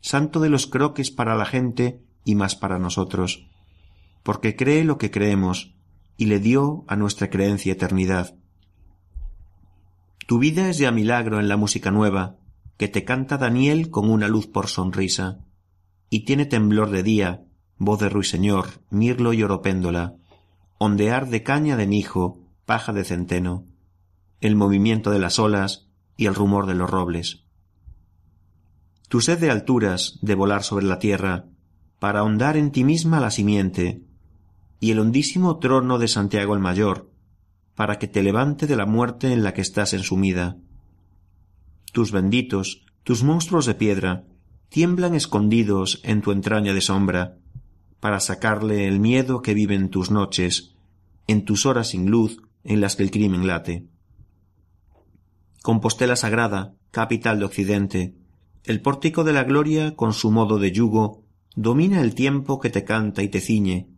santo 0.00 0.40
de 0.40 0.48
los 0.48 0.66
croques 0.66 1.10
para 1.10 1.36
la 1.36 1.46
gente 1.46 2.02
y 2.24 2.34
más 2.34 2.56
para 2.56 2.78
nosotros, 2.78 3.48
porque 4.22 4.56
cree 4.56 4.84
lo 4.84 4.98
que 4.98 5.10
creemos 5.10 5.74
y 6.16 6.26
le 6.26 6.40
dio 6.40 6.84
a 6.88 6.96
nuestra 6.96 7.30
creencia 7.30 7.72
eternidad. 7.72 8.34
Tu 10.26 10.38
vida 10.38 10.68
es 10.68 10.78
ya 10.78 10.90
milagro 10.90 11.38
en 11.38 11.48
la 11.48 11.56
música 11.56 11.90
nueva, 11.90 12.36
que 12.76 12.88
te 12.88 13.04
canta 13.04 13.38
Daniel 13.38 13.90
con 13.90 14.10
una 14.10 14.26
luz 14.26 14.46
por 14.46 14.66
sonrisa, 14.66 15.38
y 16.08 16.24
tiene 16.24 16.46
temblor 16.46 16.90
de 16.90 17.02
día, 17.02 17.44
voz 17.78 18.00
de 18.00 18.08
ruiseñor, 18.08 18.66
mirlo 18.90 19.32
y 19.32 19.42
oropéndola, 19.42 20.16
ondear 20.78 21.28
de 21.28 21.42
caña 21.42 21.76
de 21.76 21.86
mijo, 21.86 22.40
paja 22.66 22.92
de 22.92 23.04
centeno, 23.04 23.64
el 24.40 24.56
movimiento 24.56 25.10
de 25.10 25.18
las 25.18 25.38
olas 25.38 25.88
y 26.16 26.26
el 26.26 26.34
rumor 26.34 26.66
de 26.66 26.74
los 26.74 26.90
robles. 26.90 27.39
Tu 29.10 29.20
sed 29.20 29.40
de 29.40 29.50
alturas, 29.50 30.20
de 30.22 30.36
volar 30.36 30.62
sobre 30.62 30.86
la 30.86 31.00
tierra, 31.00 31.46
para 31.98 32.20
ahondar 32.20 32.56
en 32.56 32.70
ti 32.70 32.84
misma 32.84 33.18
la 33.18 33.32
simiente, 33.32 34.04
y 34.78 34.92
el 34.92 35.00
hondísimo 35.00 35.58
trono 35.58 35.98
de 35.98 36.06
Santiago 36.06 36.54
el 36.54 36.60
Mayor, 36.60 37.10
para 37.74 37.98
que 37.98 38.06
te 38.06 38.22
levante 38.22 38.68
de 38.68 38.76
la 38.76 38.86
muerte 38.86 39.32
en 39.32 39.42
la 39.42 39.52
que 39.52 39.62
estás 39.62 39.94
ensumida. 39.94 40.58
Tus 41.92 42.12
benditos, 42.12 42.86
tus 43.02 43.24
monstruos 43.24 43.66
de 43.66 43.74
piedra, 43.74 44.26
tiemblan 44.68 45.16
escondidos 45.16 46.00
en 46.04 46.22
tu 46.22 46.30
entraña 46.30 46.72
de 46.72 46.80
sombra, 46.80 47.36
para 47.98 48.20
sacarle 48.20 48.86
el 48.86 49.00
miedo 49.00 49.42
que 49.42 49.54
vive 49.54 49.74
en 49.74 49.90
tus 49.90 50.12
noches, 50.12 50.76
en 51.26 51.44
tus 51.44 51.66
horas 51.66 51.88
sin 51.88 52.08
luz 52.12 52.40
en 52.62 52.80
las 52.80 52.94
que 52.94 53.02
el 53.02 53.10
crimen 53.10 53.48
late. 53.48 53.88
Compostela 55.62 56.14
Sagrada, 56.14 56.74
capital 56.92 57.40
de 57.40 57.44
Occidente, 57.46 58.19
el 58.70 58.80
pórtico 58.80 59.24
de 59.24 59.32
la 59.32 59.42
gloria 59.42 59.96
con 59.96 60.12
su 60.12 60.30
modo 60.30 60.60
de 60.60 60.70
yugo 60.70 61.24
domina 61.56 62.00
el 62.02 62.14
tiempo 62.14 62.60
que 62.60 62.70
te 62.70 62.84
canta 62.84 63.20
y 63.24 63.28
te 63.28 63.40
ciñe, 63.40 63.88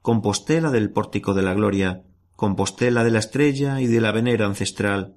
Compostela 0.00 0.70
del 0.70 0.90
pórtico 0.90 1.34
de 1.34 1.42
la 1.42 1.52
gloria, 1.52 2.02
Compostela 2.34 3.04
de 3.04 3.10
la 3.10 3.18
estrella 3.18 3.82
y 3.82 3.88
de 3.88 4.00
la 4.00 4.10
venera 4.10 4.46
ancestral. 4.46 5.16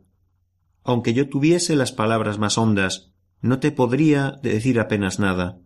Aunque 0.84 1.14
yo 1.14 1.30
tuviese 1.30 1.78
las 1.78 1.94
palabras 1.94 2.38
más 2.38 2.58
hondas, 2.58 3.14
no 3.40 3.60
te 3.60 3.72
podría 3.72 4.34
decir 4.44 4.82
apenas 4.82 5.18
nada. 5.18 5.58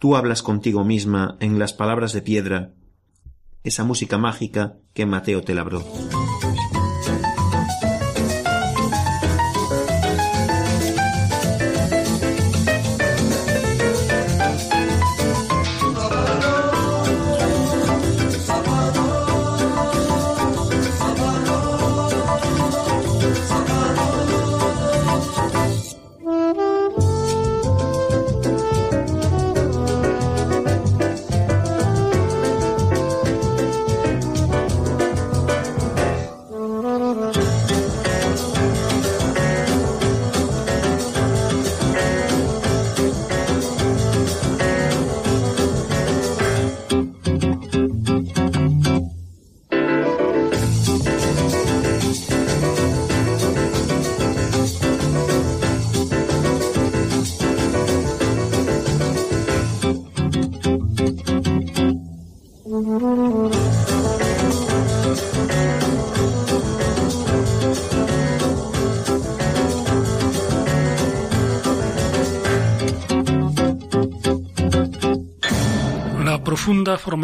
Tú 0.00 0.16
hablas 0.16 0.42
contigo 0.42 0.84
misma 0.84 1.36
en 1.38 1.60
las 1.60 1.74
palabras 1.74 2.12
de 2.12 2.22
piedra, 2.22 2.72
esa 3.62 3.84
música 3.84 4.18
mágica 4.18 4.78
que 4.94 5.06
Mateo 5.06 5.42
te 5.42 5.54
labró. 5.54 5.84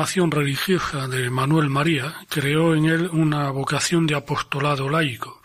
Formación 0.00 0.30
religiosa 0.30 1.08
de 1.08 1.28
Manuel 1.28 1.68
María 1.68 2.14
creó 2.30 2.74
en 2.74 2.86
él 2.86 3.10
una 3.12 3.50
vocación 3.50 4.06
de 4.06 4.14
apostolado 4.14 4.88
laico, 4.88 5.42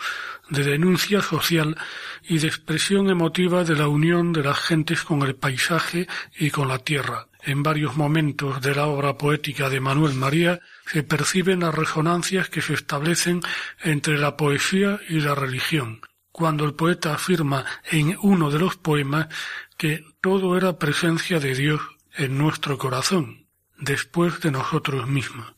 de 0.50 0.64
denuncia 0.64 1.22
social 1.22 1.76
y 2.24 2.38
de 2.38 2.48
expresión 2.48 3.10
emotiva 3.10 3.66
de 3.66 3.76
la 3.76 3.90
unión 3.90 4.32
de 4.32 4.44
las 4.44 4.58
gentes 4.60 5.04
con 5.04 5.24
el 5.24 5.36
paisaje 5.36 6.08
y 6.40 6.52
con 6.52 6.70
la 6.70 6.80
tierra. 6.80 7.28
En 7.44 7.64
varios 7.64 7.98
momentos 7.98 8.62
de 8.62 8.74
la 8.76 8.86
obra 8.86 9.18
poética 9.18 9.70
de 9.70 9.82
Manuel 9.82 10.14
María 10.14 10.62
se 10.86 11.04
perciben 11.04 11.60
las 11.60 11.76
resonancias 11.76 12.48
que 12.48 12.62
se 12.62 12.76
establecen 12.76 13.42
entre 13.84 14.18
la 14.18 14.38
poesía 14.38 15.02
y 15.10 15.20
la 15.20 15.36
religión, 15.36 16.00
cuando 16.32 16.64
el 16.64 16.76
poeta 16.76 17.14
afirma 17.14 17.66
en 17.92 18.18
uno 18.22 18.50
de 18.52 18.60
los 18.60 18.78
poemas 18.78 19.28
que 19.76 20.06
todo 20.22 20.56
era 20.56 20.80
presencia 20.80 21.42
de 21.42 21.56
Dios 21.56 21.82
en 22.16 22.38
nuestro 22.38 22.78
corazón 22.78 23.45
después 23.78 24.40
de 24.42 24.52
nosotros 24.52 25.08
mismos. 25.08 25.54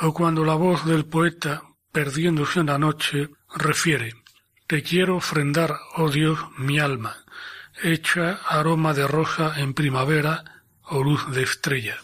O 0.00 0.12
cuando 0.12 0.44
la 0.44 0.54
voz 0.54 0.84
del 0.84 1.06
poeta, 1.06 1.62
perdiéndose 1.92 2.60
en 2.60 2.66
la 2.66 2.78
noche, 2.78 3.30
refiere 3.54 4.14
Te 4.66 4.82
quiero 4.82 5.16
ofrendar, 5.16 5.74
oh 5.96 6.10
Dios, 6.10 6.38
mi 6.58 6.78
alma, 6.78 7.16
hecha 7.82 8.40
aroma 8.48 8.94
de 8.94 9.06
rosa 9.06 9.54
en 9.58 9.74
primavera 9.74 10.62
o 10.82 11.02
luz 11.02 11.30
de 11.32 11.42
estrella. 11.42 11.96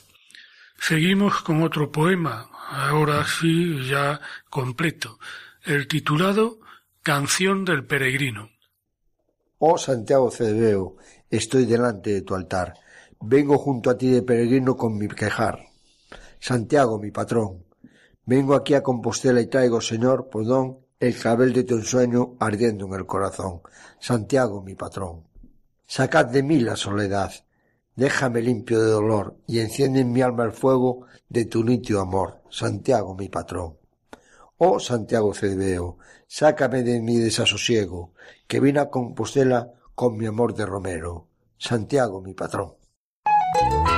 Seguimos 0.78 1.42
con 1.42 1.62
otro 1.62 1.90
poema, 1.92 2.48
ahora 2.70 3.24
sí 3.26 3.86
ya 3.86 4.20
completo, 4.48 5.18
el 5.64 5.86
titulado 5.86 6.58
Canción 7.02 7.64
del 7.64 7.84
Peregrino. 7.84 8.50
Oh 9.58 9.78
Santiago 9.78 10.30
Cedeveo, 10.30 10.96
estoy 11.30 11.66
delante 11.66 12.10
de 12.10 12.22
tu 12.22 12.34
altar 12.34 12.74
Vengo 13.24 13.56
junto 13.56 13.88
a 13.88 13.96
ti 13.96 14.08
de 14.08 14.22
peregrino 14.22 14.76
con 14.76 14.98
mi 14.98 15.06
quejar. 15.06 15.60
Santiago, 16.40 16.98
mi 16.98 17.12
patrón, 17.12 17.64
vengo 18.26 18.56
aquí 18.56 18.74
a 18.74 18.82
Compostela 18.82 19.40
y 19.40 19.46
traigo, 19.46 19.80
Señor, 19.80 20.28
perdón, 20.28 20.80
el 20.98 21.14
clavel 21.14 21.52
de 21.52 21.62
tu 21.62 21.76
ensueño 21.76 22.34
ardiendo 22.40 22.86
en 22.86 22.94
el 22.94 23.06
corazón. 23.06 23.60
Santiago, 24.00 24.60
mi 24.60 24.74
patrón. 24.74 25.22
Sacad 25.86 26.26
de 26.26 26.42
mí 26.42 26.58
la 26.58 26.74
soledad, 26.74 27.32
déjame 27.94 28.42
limpio 28.42 28.80
de 28.80 28.90
dolor 28.90 29.36
y 29.46 29.60
enciende 29.60 30.00
en 30.00 30.10
mi 30.10 30.20
alma 30.20 30.42
el 30.42 30.52
fuego 30.52 31.06
de 31.28 31.44
tu 31.44 31.62
nítido 31.62 32.00
amor. 32.00 32.42
Santiago, 32.50 33.14
mi 33.14 33.28
patrón. 33.28 33.78
Oh 34.56 34.80
Santiago 34.80 35.32
Cedveo, 35.32 35.98
sácame 36.26 36.82
de 36.82 37.00
mi 37.00 37.18
desasosiego, 37.18 38.14
que 38.48 38.58
vine 38.58 38.80
a 38.80 38.90
Compostela 38.90 39.70
con 39.94 40.16
mi 40.16 40.26
amor 40.26 40.54
de 40.54 40.66
romero. 40.66 41.28
Santiago, 41.56 42.20
mi 42.20 42.34
patrón. 42.34 42.81
Están 43.54 43.91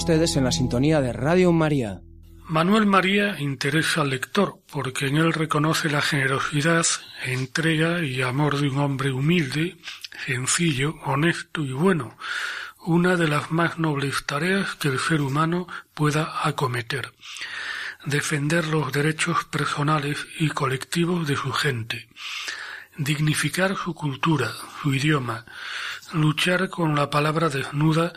ustedes 0.00 0.36
en 0.36 0.44
la 0.44 0.50
sintonía 0.50 1.02
de 1.02 1.12
Radio 1.12 1.52
María. 1.52 2.00
Manuel 2.48 2.86
María 2.86 3.38
interesa 3.38 4.00
al 4.00 4.08
lector 4.08 4.60
porque 4.72 5.08
en 5.08 5.18
él 5.18 5.34
reconoce 5.34 5.90
la 5.90 6.00
generosidad, 6.00 6.86
entrega 7.26 8.02
y 8.02 8.22
amor 8.22 8.58
de 8.58 8.70
un 8.70 8.78
hombre 8.78 9.12
humilde, 9.12 9.76
sencillo, 10.24 10.94
honesto 11.04 11.60
y 11.60 11.72
bueno, 11.72 12.16
una 12.86 13.16
de 13.16 13.28
las 13.28 13.50
más 13.50 13.78
nobles 13.78 14.24
tareas 14.24 14.74
que 14.76 14.88
el 14.88 14.98
ser 14.98 15.20
humano 15.20 15.66
pueda 15.92 16.48
acometer 16.48 17.12
defender 18.06 18.66
los 18.68 18.90
derechos 18.92 19.44
personales 19.44 20.26
y 20.38 20.48
colectivos 20.48 21.28
de 21.28 21.36
su 21.36 21.52
gente, 21.52 22.08
dignificar 22.96 23.76
su 23.76 23.92
cultura, 23.92 24.50
su 24.80 24.94
idioma, 24.94 25.44
luchar 26.14 26.70
con 26.70 26.94
la 26.94 27.10
palabra 27.10 27.50
desnuda 27.50 28.14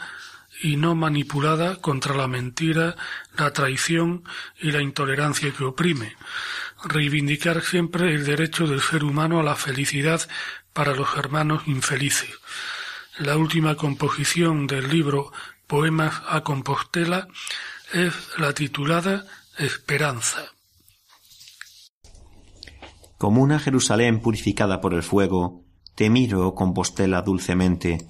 y 0.64 0.78
no 0.78 0.96
manipulada 0.96 1.76
contra 1.76 2.16
la 2.16 2.28
mentira, 2.28 2.96
la 3.38 3.52
traición 3.52 4.24
y 4.62 4.72
la 4.72 4.82
intolerancia 4.82 5.52
que 5.52 5.66
oprime, 5.66 6.16
reivindicar 6.86 7.62
siempre 7.62 8.16
el 8.16 8.26
derecho 8.26 8.66
del 8.66 8.80
ser 8.80 9.04
humano 9.04 9.42
a 9.42 9.44
la 9.44 9.56
felicidad 9.56 10.22
para 10.72 10.96
los 10.96 11.16
hermanos 11.18 11.64
infelices. 11.68 12.30
La 13.20 13.36
última 13.36 13.76
composición 13.76 14.66
del 14.66 14.90
libro 14.90 15.34
Poemas 15.68 16.22
a 16.30 16.42
Compostela 16.42 17.28
es 17.92 18.14
la 18.38 18.54
titulada 18.54 19.26
Esperanza. 19.58 20.46
Como 23.18 23.42
una 23.42 23.60
Jerusalén 23.60 24.22
purificada 24.22 24.80
por 24.80 24.94
el 24.94 25.04
fuego, 25.04 25.66
te 25.96 26.10
miro, 26.10 26.56
Compostela, 26.56 27.22
dulcemente. 27.22 28.08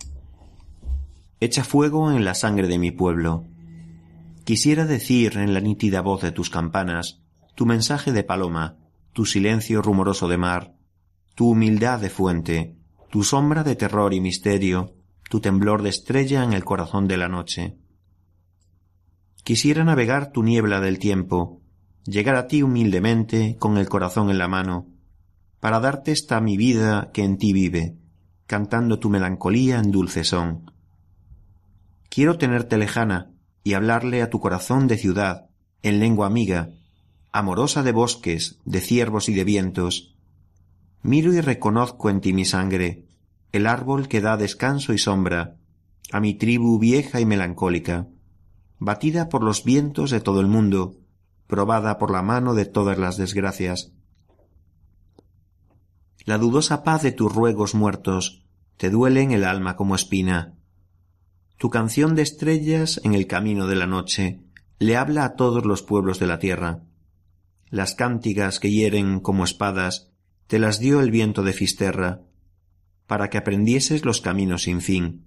Echa 1.44 1.66
fuego 1.66 2.10
en 2.10 2.24
la 2.24 2.36
sangre 2.36 2.70
de 2.70 2.80
mi 2.80 2.92
pueblo. 2.92 3.44
Quisiera 4.46 4.86
decir 4.86 5.38
en 5.38 5.54
la 5.54 5.60
nítida 5.60 6.00
voz 6.00 6.22
de 6.22 6.32
tus 6.32 6.50
campanas, 6.50 7.20
tu 7.54 7.66
mensaje 7.66 8.14
de 8.14 8.24
paloma, 8.24 8.78
tu 9.12 9.26
silencio 9.26 9.82
rumoroso 9.82 10.30
de 10.30 10.38
mar, 10.38 10.74
tu 11.36 11.50
humildad 11.50 12.00
de 12.00 12.10
fuente, 12.10 12.78
tu 13.12 13.26
sombra 13.26 13.66
de 13.66 13.76
terror 13.76 14.14
y 14.14 14.22
misterio, 14.22 14.96
tu 15.30 15.42
temblor 15.42 15.82
de 15.82 15.90
estrella 15.90 16.46
en 16.46 16.54
el 16.54 16.64
corazón 16.64 17.10
de 17.10 17.18
la 17.18 17.28
noche. 17.28 17.76
Quisiera 19.44 19.84
navegar 19.84 20.32
tu 20.32 20.44
niebla 20.44 20.80
del 20.80 20.98
tiempo, 20.98 21.60
llegar 22.06 22.38
a 22.38 22.48
ti 22.48 22.64
humildemente 22.64 23.58
con 23.60 23.78
el 23.78 23.90
corazón 23.90 24.30
en 24.30 24.38
la 24.38 24.48
mano, 24.48 24.88
para 25.60 25.82
darte 25.82 26.14
esta 26.14 26.40
mi 26.40 26.56
vida 26.56 27.12
que 27.14 27.26
en 27.26 27.38
ti 27.38 27.52
vive, 27.52 27.98
cantando 28.48 28.98
tu 28.98 29.10
melancolía 29.10 29.80
en 29.80 29.92
dulce 29.92 30.24
son. 30.24 30.72
Quiero 32.14 32.38
tenerte 32.38 32.78
lejana 32.78 33.32
y 33.64 33.74
hablarle 33.74 34.22
a 34.22 34.30
tu 34.30 34.40
corazón 34.40 34.88
de 34.88 34.98
ciudad, 34.98 35.50
en 35.82 36.00
lengua 36.00 36.28
amiga, 36.28 36.70
amorosa 37.32 37.82
de 37.82 37.92
bosques, 37.92 38.60
de 38.66 38.82
ciervos 38.82 39.30
y 39.30 39.34
de 39.34 39.44
vientos. 39.44 40.16
Miro 41.02 41.34
y 41.34 41.42
reconozco 41.42 42.12
en 42.12 42.22
ti 42.22 42.34
mi 42.34 42.46
sangre, 42.46 43.08
el 43.52 43.66
árbol 43.66 44.08
que 44.08 44.22
da 44.22 44.38
descanso 44.38 44.94
y 44.94 45.00
sombra, 45.00 45.56
a 46.12 46.20
mi 46.20 46.36
tribu 46.36 46.78
vieja 46.78 47.20
y 47.20 47.26
melancólica 47.26 48.10
batida 48.84 49.30
por 49.30 49.44
los 49.44 49.64
vientos 49.64 50.12
de 50.12 50.20
todo 50.20 50.42
el 50.42 50.48
mundo, 50.48 50.98
probada 51.48 51.98
por 51.98 52.12
la 52.12 52.22
mano 52.22 52.54
de 52.54 52.66
todas 52.66 52.98
las 52.98 53.18
desgracias. 53.18 53.92
La 56.26 56.38
dudosa 56.38 56.84
paz 56.84 57.02
de 57.02 57.12
tus 57.12 57.34
ruegos 57.34 57.74
muertos 57.76 58.44
te 58.78 58.90
duele 58.90 59.22
en 59.22 59.32
el 59.32 59.46
alma 59.46 59.76
como 59.76 59.96
espina. 59.96 60.54
Tu 61.64 61.70
canción 61.70 62.14
de 62.14 62.24
estrellas 62.24 63.00
en 63.06 63.14
el 63.14 63.26
camino 63.26 63.68
de 63.68 63.78
la 63.78 63.88
noche 63.88 64.42
le 64.80 64.98
habla 64.98 65.24
a 65.24 65.38
todos 65.38 65.66
los 65.66 65.82
pueblos 65.82 66.20
de 66.20 66.28
la 66.28 66.38
tierra. 66.38 66.82
Las 67.70 67.96
cántigas 67.96 68.60
que 68.60 68.70
hieren 68.70 69.22
como 69.22 69.46
espadas 69.46 70.12
te 70.48 70.60
las 70.60 70.80
dio 70.80 71.00
el 71.00 71.10
viento 71.10 71.42
de 71.42 71.54
Fisterra, 71.54 72.20
para 73.08 73.30
que 73.30 73.38
aprendieses 73.38 74.04
los 74.04 74.20
caminos 74.20 74.64
sin 74.64 74.82
fin 74.82 75.24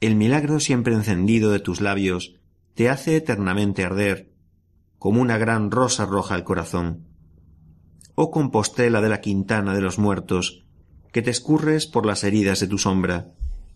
el 0.00 0.16
milagro 0.16 0.58
siempre 0.58 0.92
encendido 0.92 1.52
de 1.52 1.60
tus 1.60 1.80
labios 1.80 2.34
te 2.74 2.90
hace 2.90 3.14
eternamente 3.14 3.84
arder, 3.84 4.32
como 4.98 5.22
una 5.22 5.38
gran 5.38 5.70
rosa 5.70 6.04
roja 6.06 6.34
al 6.34 6.42
corazón. 6.42 7.06
Oh 8.16 8.32
Compostela 8.32 9.00
de 9.00 9.08
la 9.08 9.20
Quintana 9.20 9.72
de 9.72 9.82
los 9.82 10.00
Muertos, 10.00 10.64
que 11.12 11.22
te 11.22 11.30
escurres 11.30 11.86
por 11.86 12.06
las 12.06 12.24
heridas 12.24 12.58
de 12.58 12.66
tu 12.66 12.78
sombra, 12.78 13.30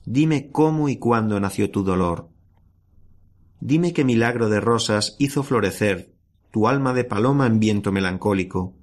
dime 0.07 0.51
cómo 0.51 0.89
y 0.89 0.97
cuándo 0.97 1.39
nació 1.39 1.71
tu 1.71 1.83
dolor. 1.85 2.31
Dime 3.61 3.93
qué 3.93 4.05
milagro 4.05 4.49
de 4.49 4.61
rosas 4.61 5.17
hizo 5.19 5.43
florecer 5.43 6.15
tu 6.51 6.69
alma 6.69 6.95
de 6.95 7.05
paloma 7.05 7.47
en 7.47 7.61
viento 7.61 7.93
melancólico, 7.93 8.75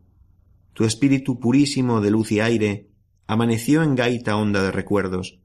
tu 0.74 0.84
espíritu 0.84 1.40
purísimo 1.40 2.02
de 2.02 2.12
luz 2.12 2.32
y 2.32 2.40
aire 2.40 2.90
amaneció 3.26 3.82
en 3.82 3.96
gaita 3.96 4.36
honda 4.36 4.62
de 4.62 4.72
recuerdos, 4.72 5.40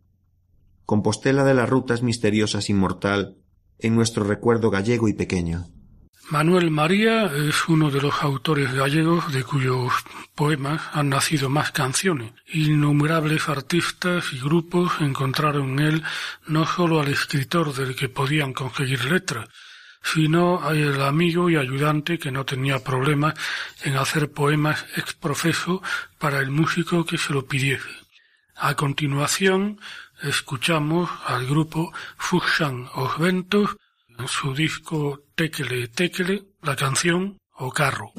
Compostela 0.84 1.44
de 1.44 1.52
las 1.52 1.68
rutas 1.68 2.02
misteriosas 2.02 2.70
inmortal 2.70 3.36
en 3.78 3.94
nuestro 3.94 4.24
recuerdo 4.24 4.70
gallego 4.70 5.08
y 5.08 5.12
pequeño. 5.12 5.66
Manuel 6.30 6.70
María 6.70 7.32
es 7.34 7.68
uno 7.68 7.90
de 7.90 8.02
los 8.02 8.22
autores 8.22 8.74
gallegos 8.74 9.32
de 9.32 9.44
cuyos 9.44 9.94
poemas 10.34 10.82
han 10.92 11.08
nacido 11.08 11.48
más 11.48 11.70
canciones. 11.70 12.32
Innumerables 12.52 13.48
artistas 13.48 14.26
y 14.34 14.38
grupos 14.38 14.92
encontraron 15.00 15.78
en 15.78 15.86
él 15.86 16.02
no 16.46 16.66
solo 16.66 17.00
al 17.00 17.08
escritor 17.08 17.72
del 17.72 17.96
que 17.96 18.10
podían 18.10 18.52
conseguir 18.52 19.06
letras, 19.06 19.48
sino 20.02 20.62
al 20.62 21.00
amigo 21.00 21.48
y 21.48 21.56
ayudante 21.56 22.18
que 22.18 22.30
no 22.30 22.44
tenía 22.44 22.84
problemas 22.84 23.32
en 23.82 23.96
hacer 23.96 24.30
poemas 24.30 24.84
ex 24.96 25.14
profeso 25.14 25.82
para 26.18 26.40
el 26.40 26.50
músico 26.50 27.06
que 27.06 27.16
se 27.16 27.32
lo 27.32 27.46
pidiese. 27.46 27.88
A 28.54 28.74
continuación, 28.74 29.80
escuchamos 30.22 31.08
al 31.24 31.46
grupo 31.46 31.90
Fuxan 32.18 32.86
Os 32.94 33.18
Ventos 33.18 33.78
en 34.18 34.28
su 34.28 34.54
disco 34.54 35.20
Tekele 35.34 35.88
Tekele 35.88 36.44
la 36.62 36.74
canción 36.76 37.38
O 37.60 37.70
Carro. 37.70 38.12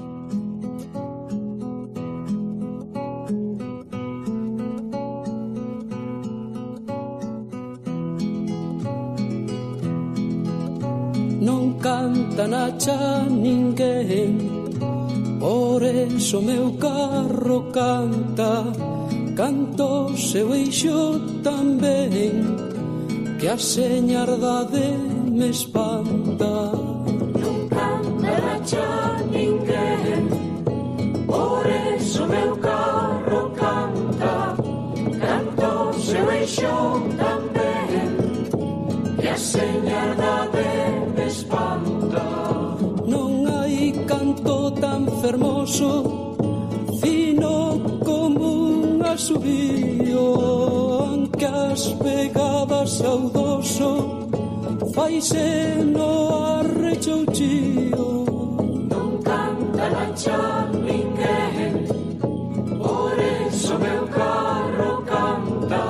Non 11.39 11.79
canta 11.79 12.47
na 12.47 12.75
cha 12.77 13.23
ninguén 13.23 14.33
Por 15.39 15.83
eso 15.83 16.41
meu 16.41 16.75
carro 16.75 17.71
canta 17.71 18.67
Canto 19.39 20.11
seu 20.17 20.53
eixo 20.53 21.19
tamén 21.39 22.43
Que 23.39 23.47
a 23.47 23.57
señardade 23.57 25.18
me 25.39 25.49
espanta. 25.49 26.53
Non 27.41 27.57
canta 27.75 28.37
xa 28.69 28.91
ninguén 29.31 30.23
por 31.31 31.63
eso 31.95 32.27
meu 32.27 32.51
carro 32.67 33.41
canta 33.61 34.35
canto 35.23 35.71
seu 36.07 36.25
eixo 36.39 36.75
tamén 37.21 38.11
que 39.19 39.29
a 39.29 39.37
señardade 39.55 40.67
me 41.15 41.25
espanta. 41.35 42.25
Non 43.07 43.31
hai 43.47 43.95
canto 44.11 44.55
tan 44.83 45.07
fermoso 45.23 46.19
subío 49.19 50.25
aunque 51.03 51.45
as 51.45 51.83
pegadas 51.99 52.89
saudoso 52.91 54.08
paiseno 54.99 56.09
arrechouchío 56.59 58.07
Non 58.91 59.11
canta 59.23 59.83
la 59.83 59.87
lancha 59.95 60.39
ninguén 60.87 61.73
Por 62.83 63.15
eso 63.47 63.73
meu 63.85 64.03
carro 64.19 64.91
canta 65.11 65.83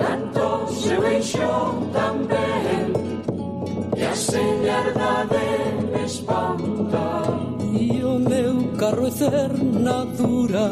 Canto 0.00 0.46
seu 0.80 1.00
eixo 1.14 1.52
tamén 1.96 2.86
E 3.96 4.02
a 4.12 4.14
sellarda 4.14 5.12
de 5.32 5.48
me 5.92 6.02
espanta. 6.12 7.06
E 7.80 8.04
o 8.12 8.14
meu 8.32 8.56
carro 8.80 9.06
é 9.06 9.10
cernadura 9.10 10.66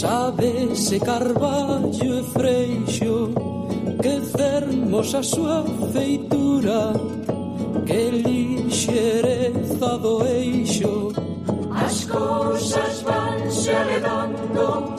Sabe 0.00 0.76
se 0.76 1.00
carballo 1.00 2.12
e 2.20 2.22
freixo 2.34 3.51
que 4.02 4.20
fermosa 4.36 5.20
a 5.20 5.22
súa 5.22 5.64
feitura 5.92 6.92
que 7.86 8.10
lixereza 8.10 9.98
do 9.98 10.26
eixo. 10.26 11.12
As 11.70 12.04
cousas 12.06 13.02
vanse 13.02 13.70
arredando 13.70 14.98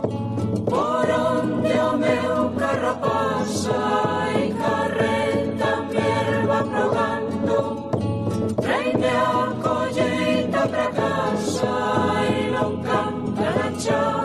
por 0.71 1.07
onde 1.29 1.73
o 1.89 1.97
meu 1.97 2.49
carro 2.57 2.95
pasa 3.03 3.81
e 4.39 4.53
carreta 4.63 5.71
merva 5.91 6.63
progando 6.63 7.59
traime 8.61 9.05
a 9.05 9.53
colleita 9.63 10.67
pra 10.69 10.87
casa 11.01 11.73
e 12.31 12.51
non 12.55 12.73
canta 12.81 13.47
na 13.57 13.79
chave 13.79 14.22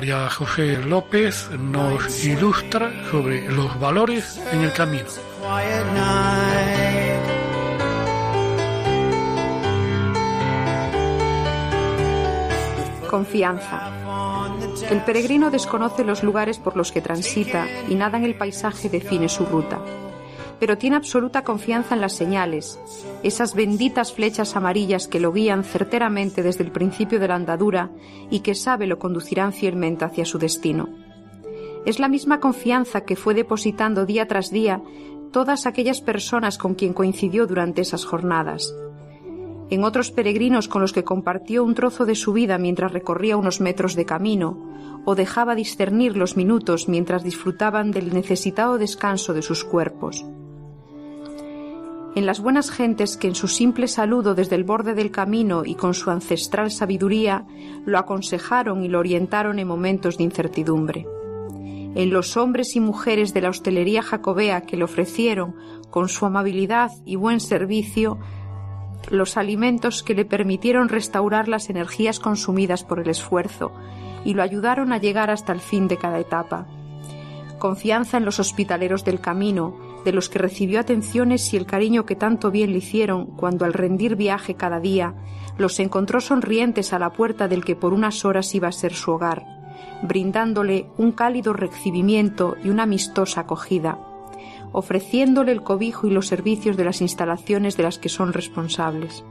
María 0.00 0.30
José 0.30 0.78
López 0.78 1.50
nos 1.58 2.24
ilustra 2.24 2.90
sobre 3.10 3.46
los 3.52 3.78
valores 3.78 4.40
en 4.50 4.62
el 4.62 4.72
camino. 4.72 5.04
Confianza. 13.10 13.92
El 14.88 15.02
peregrino 15.02 15.50
desconoce 15.50 16.02
los 16.02 16.22
lugares 16.22 16.58
por 16.58 16.78
los 16.78 16.92
que 16.92 17.02
transita 17.02 17.66
y 17.86 17.94
nada 17.94 18.16
en 18.16 18.24
el 18.24 18.36
paisaje 18.36 18.88
define 18.88 19.28
su 19.28 19.44
ruta 19.44 19.80
pero 20.60 20.76
tiene 20.76 20.96
absoluta 20.96 21.42
confianza 21.42 21.94
en 21.94 22.02
las 22.02 22.12
señales, 22.12 22.78
esas 23.22 23.54
benditas 23.54 24.12
flechas 24.12 24.54
amarillas 24.54 25.08
que 25.08 25.18
lo 25.18 25.32
guían 25.32 25.64
certeramente 25.64 26.42
desde 26.42 26.62
el 26.62 26.70
principio 26.70 27.18
de 27.18 27.28
la 27.28 27.34
andadura 27.34 27.90
y 28.30 28.40
que 28.40 28.54
sabe 28.54 28.86
lo 28.86 28.98
conducirán 28.98 29.54
fielmente 29.54 30.04
hacia 30.04 30.26
su 30.26 30.38
destino. 30.38 30.90
Es 31.86 31.98
la 31.98 32.08
misma 32.08 32.40
confianza 32.40 33.00
que 33.00 33.16
fue 33.16 33.32
depositando 33.32 34.04
día 34.04 34.28
tras 34.28 34.50
día 34.50 34.82
todas 35.32 35.66
aquellas 35.66 36.02
personas 36.02 36.58
con 36.58 36.74
quien 36.74 36.92
coincidió 36.92 37.46
durante 37.46 37.80
esas 37.80 38.04
jornadas. 38.04 38.74
En 39.70 39.84
otros 39.84 40.10
peregrinos 40.10 40.68
con 40.68 40.82
los 40.82 40.92
que 40.92 41.04
compartió 41.04 41.64
un 41.64 41.74
trozo 41.74 42.04
de 42.04 42.16
su 42.16 42.34
vida 42.34 42.58
mientras 42.58 42.92
recorría 42.92 43.36
unos 43.38 43.60
metros 43.60 43.94
de 43.94 44.04
camino, 44.04 44.68
o 45.06 45.14
dejaba 45.14 45.54
discernir 45.54 46.16
los 46.18 46.36
minutos 46.36 46.88
mientras 46.88 47.22
disfrutaban 47.22 47.92
del 47.92 48.12
necesitado 48.12 48.76
descanso 48.76 49.32
de 49.32 49.40
sus 49.40 49.64
cuerpos 49.64 50.26
en 52.14 52.26
las 52.26 52.40
buenas 52.40 52.70
gentes 52.70 53.16
que 53.16 53.28
en 53.28 53.34
su 53.34 53.46
simple 53.46 53.86
saludo 53.86 54.34
desde 54.34 54.56
el 54.56 54.64
borde 54.64 54.94
del 54.94 55.10
camino 55.10 55.64
y 55.64 55.76
con 55.76 55.94
su 55.94 56.10
ancestral 56.10 56.70
sabiduría 56.70 57.46
lo 57.86 57.98
aconsejaron 57.98 58.82
y 58.84 58.88
lo 58.88 58.98
orientaron 58.98 59.58
en 59.58 59.68
momentos 59.68 60.18
de 60.18 60.24
incertidumbre, 60.24 61.06
en 61.94 62.10
los 62.10 62.36
hombres 62.36 62.74
y 62.74 62.80
mujeres 62.80 63.32
de 63.32 63.42
la 63.42 63.50
hostelería 63.50 64.02
jacobea 64.02 64.62
que 64.62 64.76
le 64.76 64.84
ofrecieron, 64.84 65.54
con 65.90 66.08
su 66.08 66.26
amabilidad 66.26 66.90
y 67.04 67.16
buen 67.16 67.40
servicio, 67.40 68.18
los 69.08 69.36
alimentos 69.36 70.02
que 70.02 70.14
le 70.14 70.24
permitieron 70.24 70.88
restaurar 70.88 71.48
las 71.48 71.70
energías 71.70 72.20
consumidas 72.20 72.84
por 72.84 73.00
el 73.00 73.08
esfuerzo 73.08 73.72
y 74.24 74.34
lo 74.34 74.42
ayudaron 74.42 74.92
a 74.92 74.98
llegar 74.98 75.30
hasta 75.30 75.52
el 75.52 75.60
fin 75.60 75.88
de 75.88 75.96
cada 75.96 76.18
etapa. 76.18 76.66
Confianza 77.58 78.18
en 78.18 78.24
los 78.24 78.38
hospitaleros 78.40 79.04
del 79.04 79.20
camino, 79.20 79.89
de 80.04 80.12
los 80.12 80.28
que 80.28 80.38
recibió 80.38 80.80
atenciones 80.80 81.52
y 81.52 81.56
el 81.56 81.66
cariño 81.66 82.06
que 82.06 82.16
tanto 82.16 82.50
bien 82.50 82.72
le 82.72 82.78
hicieron 82.78 83.26
cuando 83.26 83.64
al 83.64 83.72
rendir 83.72 84.16
viaje 84.16 84.54
cada 84.54 84.80
día 84.80 85.14
los 85.58 85.78
encontró 85.78 86.20
sonrientes 86.20 86.92
a 86.92 86.98
la 86.98 87.12
puerta 87.12 87.48
del 87.48 87.64
que 87.64 87.76
por 87.76 87.92
unas 87.92 88.24
horas 88.24 88.54
iba 88.54 88.68
a 88.68 88.72
ser 88.72 88.94
su 88.94 89.12
hogar, 89.12 89.44
brindándole 90.02 90.86
un 90.96 91.12
cálido 91.12 91.52
recibimiento 91.52 92.56
y 92.64 92.70
una 92.70 92.84
amistosa 92.84 93.42
acogida, 93.42 93.98
ofreciéndole 94.72 95.52
el 95.52 95.62
cobijo 95.62 96.06
y 96.06 96.10
los 96.10 96.28
servicios 96.28 96.76
de 96.76 96.84
las 96.84 97.00
instalaciones 97.00 97.76
de 97.76 97.82
las 97.82 97.98
que 97.98 98.08
son 98.08 98.32
responsables. 98.32 99.24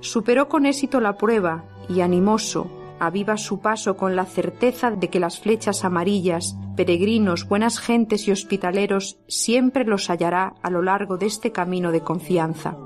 Superó 0.00 0.48
con 0.48 0.66
éxito 0.66 0.98
la 1.00 1.16
prueba 1.16 1.64
y 1.88 2.00
animoso, 2.00 2.70
aviva 3.00 3.36
su 3.36 3.60
paso 3.60 3.96
con 3.96 4.14
la 4.14 4.26
certeza 4.26 4.90
de 4.90 5.08
que 5.08 5.18
las 5.18 5.40
flechas 5.40 5.84
amarillas 5.84 6.56
peregrinos, 6.76 7.48
buenas 7.48 7.78
gentes 7.80 8.28
y 8.28 8.30
hospitaleros 8.30 9.18
siempre 9.26 9.84
los 9.84 10.08
hallará 10.08 10.54
a 10.62 10.70
lo 10.70 10.82
largo 10.82 11.16
de 11.16 11.26
este 11.26 11.50
camino 11.50 11.92
de 11.92 12.02
confianza. 12.02 12.76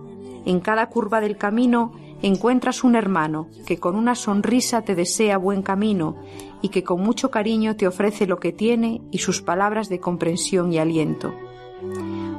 En 0.46 0.60
cada 0.60 0.88
curva 0.88 1.20
del 1.20 1.36
camino 1.36 1.92
encuentras 2.22 2.84
un 2.84 2.96
hermano 2.96 3.48
que 3.66 3.78
con 3.78 3.96
una 3.96 4.14
sonrisa 4.14 4.82
te 4.82 4.94
desea 4.94 5.36
buen 5.36 5.62
camino 5.62 6.16
y 6.62 6.70
que 6.70 6.84
con 6.84 7.02
mucho 7.02 7.30
cariño 7.30 7.76
te 7.76 7.86
ofrece 7.86 8.26
lo 8.26 8.38
que 8.38 8.52
tiene 8.52 9.02
y 9.10 9.18
sus 9.18 9.42
palabras 9.42 9.88
de 9.88 10.00
comprensión 10.00 10.72
y 10.72 10.78
aliento. 10.78 11.34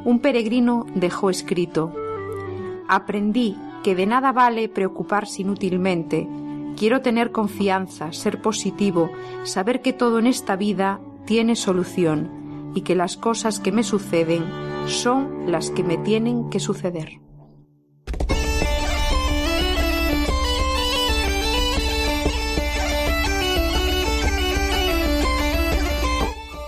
Un 0.05 0.19
peregrino 0.19 0.85
dejó 0.95 1.29
escrito, 1.29 1.93
Aprendí 2.87 3.57
que 3.83 3.95
de 3.95 4.05
nada 4.05 4.31
vale 4.31 4.69
preocuparse 4.69 5.41
inútilmente, 5.41 6.27
quiero 6.75 7.01
tener 7.01 7.31
confianza, 7.31 8.11
ser 8.13 8.41
positivo, 8.41 9.11
saber 9.43 9.81
que 9.81 9.93
todo 9.93 10.19
en 10.19 10.27
esta 10.27 10.55
vida 10.55 10.99
tiene 11.25 11.55
solución 11.55 12.71
y 12.75 12.81
que 12.81 12.95
las 12.95 13.17
cosas 13.17 13.59
que 13.59 13.71
me 13.71 13.83
suceden 13.83 14.45
son 14.87 15.51
las 15.51 15.71
que 15.71 15.83
me 15.83 15.97
tienen 15.97 16.49
que 16.49 16.59
suceder. 16.59 17.19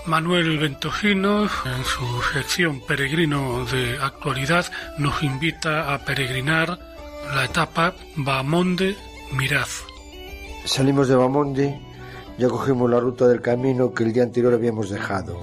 Manuel 0.06 0.58
Ventojinos, 0.58 1.52
en 1.66 1.84
su 1.84 2.22
sección 2.32 2.80
Peregrino 2.80 3.66
de 3.66 3.98
Actualidad, 4.00 4.64
nos 4.96 5.22
invita 5.22 5.92
a 5.92 5.98
peregrinar 5.98 6.78
la 7.34 7.44
etapa 7.44 7.94
Bamonde-Miraz. 8.16 9.87
Salimos 10.68 11.08
de 11.08 11.16
Bamonde 11.16 11.80
ya 12.38 12.46
cogimos 12.48 12.90
la 12.90 13.00
ruta 13.00 13.26
del 13.26 13.40
camino 13.40 13.94
que 13.94 14.04
el 14.04 14.12
día 14.12 14.22
anterior 14.22 14.52
habíamos 14.52 14.90
dejado. 14.90 15.40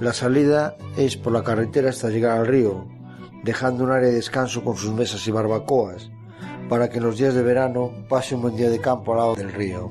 La 0.00 0.12
salida 0.12 0.76
es 0.96 1.16
por 1.16 1.32
la 1.32 1.44
carretera 1.44 1.90
hasta 1.90 2.10
llegar 2.10 2.36
al 2.36 2.46
río, 2.48 2.84
dejando 3.44 3.84
un 3.84 3.92
área 3.92 4.08
de 4.08 4.16
descanso 4.16 4.64
con 4.64 4.76
sus 4.76 4.92
mesas 4.92 5.24
y 5.28 5.30
barbacoas, 5.30 6.10
para 6.68 6.90
que 6.90 6.98
en 6.98 7.04
los 7.04 7.16
días 7.16 7.32
de 7.34 7.42
verano 7.42 7.92
pase 8.08 8.34
un 8.34 8.42
buen 8.42 8.56
día 8.56 8.68
de 8.68 8.80
campo 8.80 9.12
al 9.12 9.18
lado 9.18 9.34
del 9.36 9.52
río. 9.52 9.88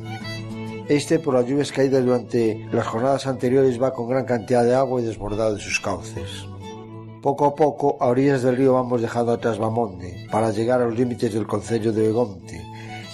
Este, 0.89 1.19
por 1.19 1.33
las 1.33 1.45
lluvias 1.45 1.71
caídas 1.71 2.03
durante 2.03 2.67
las 2.73 2.85
jornadas 2.85 3.27
anteriores, 3.27 3.81
va 3.81 3.93
con 3.93 4.09
gran 4.09 4.25
cantidad 4.25 4.65
de 4.65 4.75
agua 4.75 5.01
y 5.01 5.05
desbordado 5.05 5.55
de 5.55 5.61
sus 5.61 5.79
cauces. 5.79 6.45
Poco 7.21 7.45
a 7.45 7.55
poco, 7.55 7.97
a 8.01 8.07
orillas 8.07 8.43
del 8.43 8.57
río 8.57 8.73
vamos 8.73 9.01
dejando 9.01 9.31
atrás 9.31 9.57
Bamonde, 9.57 10.27
para 10.29 10.51
llegar 10.51 10.81
a 10.81 10.85
los 10.85 10.97
límites 10.97 11.33
del 11.33 11.47
concello 11.47 11.93
de 11.93 12.03
Begonte, 12.03 12.66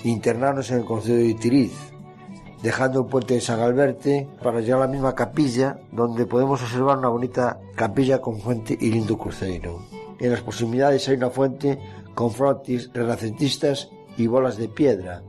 internarnos 0.04 0.72
en 0.72 0.80
el 0.80 0.86
concello 0.86 1.18
de 1.18 1.28
Itiriz, 1.28 1.74
dejando 2.62 3.02
un 3.02 3.10
puente 3.10 3.34
de 3.34 3.42
San 3.42 3.60
Alberte 3.60 4.28
para 4.42 4.62
llegar 4.62 4.80
a 4.80 4.86
la 4.86 4.92
misma 4.92 5.16
capilla 5.16 5.80
donde 5.92 6.26
podemos 6.26 6.62
observar 6.62 6.98
una 6.98 7.10
bonita 7.10 7.60
capilla 7.76 8.22
con 8.22 8.40
fuente 8.40 8.78
y 8.80 8.90
lindo 8.90 9.18
cruceiro. 9.18 9.80
En 10.20 10.32
las 10.32 10.42
proximidades 10.42 11.08
hay 11.10 11.18
una 11.18 11.30
fuente 11.30 11.80
con 12.16 12.32
frontis 12.32 12.90
renacentistas 12.94 13.90
y 14.18 14.28
bolas 14.28 14.58
de 14.58 14.70
piedra, 14.70 15.24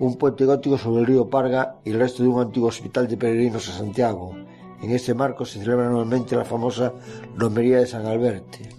un 0.00 0.16
puente 0.16 0.46
gótico 0.46 0.78
sobre 0.78 1.02
el 1.02 1.06
río 1.06 1.28
Parga 1.28 1.76
y 1.84 1.90
el 1.90 1.98
resto 1.98 2.22
de 2.22 2.30
un 2.30 2.40
antiguo 2.40 2.68
hospital 2.68 3.06
de 3.06 3.16
peregrinos 3.16 3.68
a 3.68 3.72
Santiago. 3.72 4.34
En 4.82 4.90
este 4.92 5.12
marco 5.12 5.44
se 5.44 5.58
celebra 5.60 5.86
anualmente 5.86 6.36
la 6.36 6.44
famosa 6.44 6.94
romería 7.36 7.78
de 7.78 7.86
San 7.86 8.06
Alberte. 8.06 8.70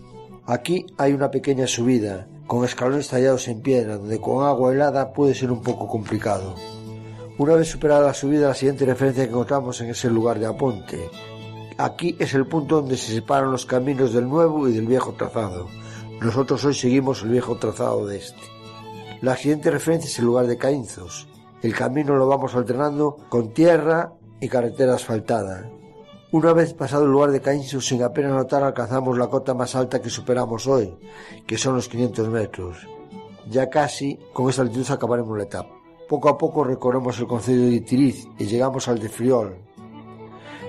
Aquí 0.47 0.85
hay 0.97 1.13
una 1.13 1.29
pequeña 1.29 1.67
subida, 1.67 2.27
con 2.51 2.65
escalones 2.65 3.07
tallados 3.07 3.47
en 3.47 3.61
piedra, 3.61 3.95
donde 3.95 4.19
con 4.19 4.45
agua 4.45 4.73
helada 4.73 5.13
puede 5.13 5.33
ser 5.33 5.53
un 5.53 5.61
poco 5.61 5.87
complicado. 5.87 6.53
Una 7.37 7.55
vez 7.55 7.69
superada 7.69 8.07
la 8.07 8.13
subida, 8.13 8.49
la 8.49 8.53
siguiente 8.53 8.85
referencia 8.85 9.23
que 9.23 9.29
encontramos 9.29 9.79
en 9.79 9.91
ese 9.91 10.09
lugar 10.09 10.37
de 10.37 10.47
Aponte. 10.47 11.09
Aquí 11.77 12.17
es 12.19 12.33
el 12.33 12.45
punto 12.45 12.81
donde 12.81 12.97
se 12.97 13.13
separan 13.13 13.53
los 13.53 13.65
caminos 13.65 14.11
del 14.11 14.27
nuevo 14.27 14.67
y 14.67 14.73
del 14.73 14.85
viejo 14.85 15.13
trazado. 15.13 15.69
Nosotros 16.19 16.65
hoy 16.65 16.73
seguimos 16.73 17.23
el 17.23 17.29
viejo 17.29 17.55
trazado 17.55 18.05
de 18.05 18.17
este. 18.17 18.43
La 19.21 19.37
siguiente 19.37 19.71
referencia 19.71 20.09
es 20.09 20.19
el 20.19 20.25
lugar 20.25 20.47
de 20.47 20.57
Caínzos. 20.57 21.29
El 21.61 21.73
camino 21.73 22.17
lo 22.17 22.27
vamos 22.27 22.53
alternando 22.53 23.15
con 23.29 23.53
tierra 23.53 24.11
y 24.41 24.49
carretera 24.49 24.95
asfaltada. 24.95 25.71
Una 26.33 26.53
vez 26.53 26.73
pasado 26.73 27.03
el 27.03 27.11
lugar 27.11 27.31
de 27.31 27.41
Caínzos, 27.41 27.85
sin 27.85 28.01
apenas 28.01 28.31
notar, 28.31 28.63
alcanzamos 28.63 29.17
la 29.17 29.27
cota 29.27 29.53
más 29.53 29.75
alta 29.75 30.01
que 30.01 30.09
superamos 30.09 30.65
hoy, 30.65 30.97
que 31.45 31.57
son 31.57 31.75
los 31.75 31.89
500 31.89 32.29
metros. 32.29 32.87
Ya 33.49 33.69
casi 33.69 34.17
con 34.31 34.49
esta 34.49 34.61
altitud 34.61 34.89
acabaremos 34.89 35.37
la 35.37 35.43
etapa. 35.43 35.75
Poco 36.07 36.29
a 36.29 36.37
poco 36.37 36.63
recorremos 36.63 37.19
el 37.19 37.27
concello 37.27 37.63
de 37.63 37.75
Itiriz 37.75 38.29
y 38.39 38.45
llegamos 38.45 38.87
al 38.87 38.99
de 38.99 39.09
Friol. 39.09 39.57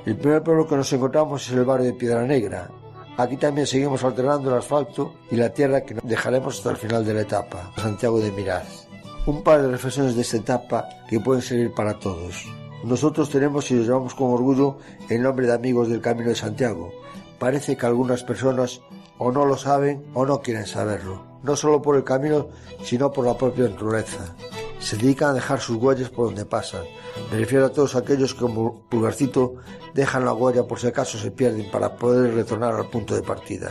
El 0.05 0.17
primer 0.17 0.43
pueblo 0.43 0.67
que 0.67 0.75
nos 0.75 0.93
encontramos 0.93 1.47
es 1.47 1.53
el 1.53 1.65
barrio 1.65 1.87
de 1.87 1.93
Piedra 1.93 2.25
Negra. 2.25 2.69
Aquí 3.17 3.37
también 3.37 3.69
seguimos 3.69 4.03
alternando 4.03 4.51
el 4.51 4.59
asfalto 4.59 5.15
y 5.31 5.37
la 5.37 5.51
tierra 5.51 5.83
que 5.83 5.95
dejaremos 6.03 6.57
hasta 6.57 6.71
el 6.71 6.77
final 6.77 7.05
de 7.05 7.15
la 7.15 7.21
etapa, 7.21 7.71
Santiago 7.77 8.19
de 8.19 8.33
Miraz. 8.33 8.89
Un 9.27 9.45
par 9.45 9.63
de 9.63 9.69
reflexiones 9.69 10.17
de 10.17 10.23
esta 10.23 10.39
etapa 10.39 10.89
que 11.09 11.21
pueden 11.21 11.41
servir 11.41 11.73
para 11.73 12.01
todos. 12.01 12.49
Nosotros 12.85 13.31
tenemos 13.31 13.71
y 13.71 13.75
nos 13.75 13.87
llevamos 13.87 14.15
con 14.15 14.33
orgullo 14.33 14.79
el 15.09 15.23
nombre 15.23 15.47
de 15.47 15.53
amigos 15.53 15.89
del 15.89 16.01
Camino 16.01 16.31
de 16.31 16.35
Santiago. 16.35 16.93
Parece 17.39 17.77
que 17.77 17.87
algunas 17.87 18.25
personas 18.25 18.81
o 19.19 19.31
no 19.31 19.47
lo 19.47 19.57
saben 19.57 20.05
o 20.15 20.27
no 20.27 20.43
quieren 20.43 20.67
saberlo, 20.67 21.23
no 21.45 21.55
solo 21.55 21.81
por 21.81 21.97
el 21.97 22.03
camino, 22.03 22.49
sino 22.83 23.13
por 23.13 23.25
la 23.25 23.37
propia 23.37 23.69
naturaleza. 23.69 24.35
Se 24.81 24.97
dedican 24.97 25.31
a 25.31 25.35
dejar 25.35 25.61
sus 25.61 25.77
huellas 25.77 26.09
por 26.09 26.27
donde 26.27 26.45
pasan. 26.45 26.83
Me 27.31 27.39
refiero 27.39 27.67
a 27.67 27.73
todos 27.73 27.95
aquellos 27.95 28.35
que 28.35 28.41
como 28.41 28.83
pulgarcito 28.89 29.55
dejan 29.95 30.25
la 30.25 30.33
huella 30.33 30.67
por 30.67 30.81
si 30.81 30.89
acaso 30.89 31.19
se 31.19 31.31
pierden 31.31 31.71
para 31.71 31.97
poder 31.97 32.35
retornar 32.35 32.75
al 32.75 32.91
punto 32.91 33.15
de 33.15 33.23
partida. 33.23 33.71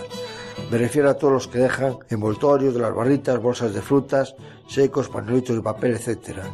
Me 0.72 0.78
refiero 0.78 1.10
a 1.10 1.16
todos 1.16 1.34
los 1.34 1.48
que 1.50 1.60
dejan 1.60 1.98
envoltorios 2.10 2.74
de 2.74 2.80
las 2.80 2.96
barritas, 2.96 3.42
bolsas 3.42 3.74
de 3.74 3.82
frutas, 3.82 4.36
secos, 4.70 5.10
pañuelitos 5.10 5.58
de 5.58 5.62
papel, 5.62 5.96
etc. 5.96 6.46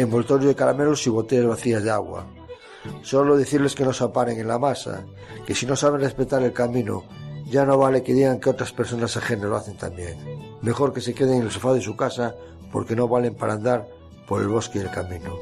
Envoltorios 0.00 0.46
de 0.46 0.54
caramelos 0.54 1.06
y 1.06 1.10
botellas 1.10 1.46
vacías 1.46 1.82
de 1.84 1.90
agua. 1.90 2.24
Solo 3.02 3.36
decirles 3.36 3.74
que 3.74 3.84
no 3.84 3.92
se 3.92 4.02
aparen 4.02 4.40
en 4.40 4.48
la 4.48 4.58
masa, 4.58 5.04
que 5.46 5.54
si 5.54 5.66
no 5.66 5.76
saben 5.76 6.00
respetar 6.00 6.42
el 6.42 6.54
camino, 6.54 7.04
ya 7.44 7.66
no 7.66 7.76
vale 7.76 8.02
que 8.02 8.14
digan 8.14 8.40
que 8.40 8.48
otras 8.48 8.72
personas 8.72 9.14
ajenas 9.18 9.50
lo 9.50 9.56
hacen 9.56 9.76
también. 9.76 10.16
Mejor 10.62 10.94
que 10.94 11.02
se 11.02 11.12
queden 11.12 11.34
en 11.34 11.42
el 11.42 11.50
sofá 11.50 11.74
de 11.74 11.82
su 11.82 11.96
casa 11.96 12.34
porque 12.72 12.96
no 12.96 13.08
valen 13.08 13.34
para 13.34 13.52
andar 13.52 13.88
por 14.26 14.40
el 14.40 14.48
bosque 14.48 14.78
y 14.78 14.82
el 14.82 14.90
camino. 14.90 15.36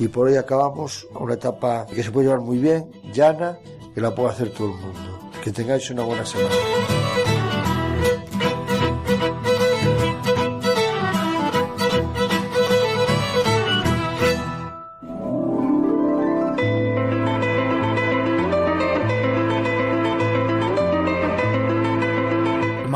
Y 0.00 0.08
por 0.08 0.26
hoy 0.26 0.34
acabamos 0.34 1.06
una 1.14 1.34
etapa 1.34 1.86
que 1.86 2.02
se 2.02 2.10
puede 2.10 2.26
llevar 2.26 2.40
muy 2.40 2.58
bien, 2.58 2.90
llana, 3.14 3.60
que 3.94 4.00
la 4.00 4.12
puede 4.12 4.30
hacer 4.30 4.52
todo 4.52 4.66
el 4.66 4.80
mundo. 4.80 5.30
Que 5.44 5.52
tengáis 5.52 5.88
una 5.90 6.02
buena 6.02 6.26
semana. 6.26 6.50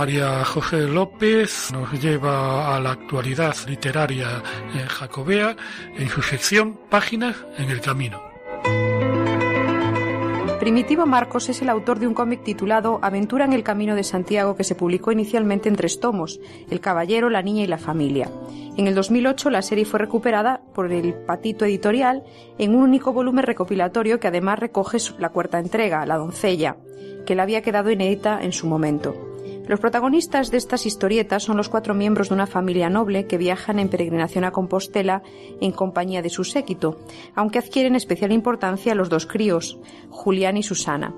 María 0.07 0.45
José 0.45 0.83
López 0.83 1.73
nos 1.73 1.91
lleva 2.01 2.77
a 2.77 2.79
la 2.79 2.93
actualidad 2.93 3.57
literaria 3.67 4.41
jacobea 4.87 5.57
en 5.99 6.09
su 6.09 6.23
sección 6.23 6.79
Páginas 6.89 7.35
en 7.59 7.71
el 7.71 7.81
Camino. 7.81 8.23
Primitivo 10.61 11.07
Marcos 11.07 11.49
es 11.49 11.61
el 11.61 11.69
autor 11.71 11.99
de 11.99 12.07
un 12.07 12.15
cómic 12.15 12.45
titulado 12.45 13.01
Aventura 13.03 13.47
en 13.47 13.53
el 13.53 13.65
Camino 13.65 13.97
de 13.97 14.05
Santiago 14.05 14.55
que 14.55 14.63
se 14.63 14.77
publicó 14.77 15.11
inicialmente 15.11 15.69
en 15.69 15.75
tres 15.75 15.99
tomos, 15.99 16.39
El 16.71 16.79
Caballero, 16.79 17.29
la 17.29 17.43
Niña 17.43 17.65
y 17.65 17.67
la 17.67 17.77
Familia. 17.77 18.31
En 18.77 18.87
el 18.87 18.95
2008 18.95 19.51
la 19.51 19.63
serie 19.63 19.87
fue 19.87 19.99
recuperada 19.99 20.61
por 20.73 20.93
el 20.93 21.15
Patito 21.15 21.65
Editorial 21.65 22.23
en 22.59 22.77
un 22.77 22.83
único 22.83 23.13
volumen 23.13 23.45
recopilatorio 23.45 24.21
que 24.21 24.29
además 24.29 24.61
recoge 24.61 24.99
la 25.19 25.31
cuarta 25.31 25.59
entrega, 25.59 26.07
La 26.07 26.17
Doncella, 26.17 26.77
que 27.27 27.35
le 27.35 27.43
había 27.43 27.63
quedado 27.63 27.91
inédita 27.91 28.39
en 28.41 28.53
su 28.53 28.69
momento. 28.69 29.36
Los 29.67 29.81
protagonistas 29.81 30.53
de 30.53 30.59
estas 30.59 30.87
historietas 30.87 31.43
son 31.43 31.57
los 31.57 31.69
cuatro 31.69 31.93
miembros 31.93 32.29
de 32.29 32.35
una 32.35 32.47
familia 32.47 32.89
noble 32.89 33.27
que 33.27 33.37
viajan 33.37 33.81
en 33.81 33.89
peregrinación 33.89 34.45
a 34.45 34.53
Compostela 34.53 35.23
en 35.61 35.73
compañía 35.73 36.23
de 36.23 36.31
su 36.31 36.45
séquito, 36.45 37.01
aunque 37.35 37.59
adquieren 37.59 37.97
especial 37.97 38.31
importancia 38.31 38.95
los 38.95 39.09
dos 39.09 39.27
críos, 39.27 39.81
Julián 40.09 40.57
y 40.57 40.63
Susana. 40.63 41.17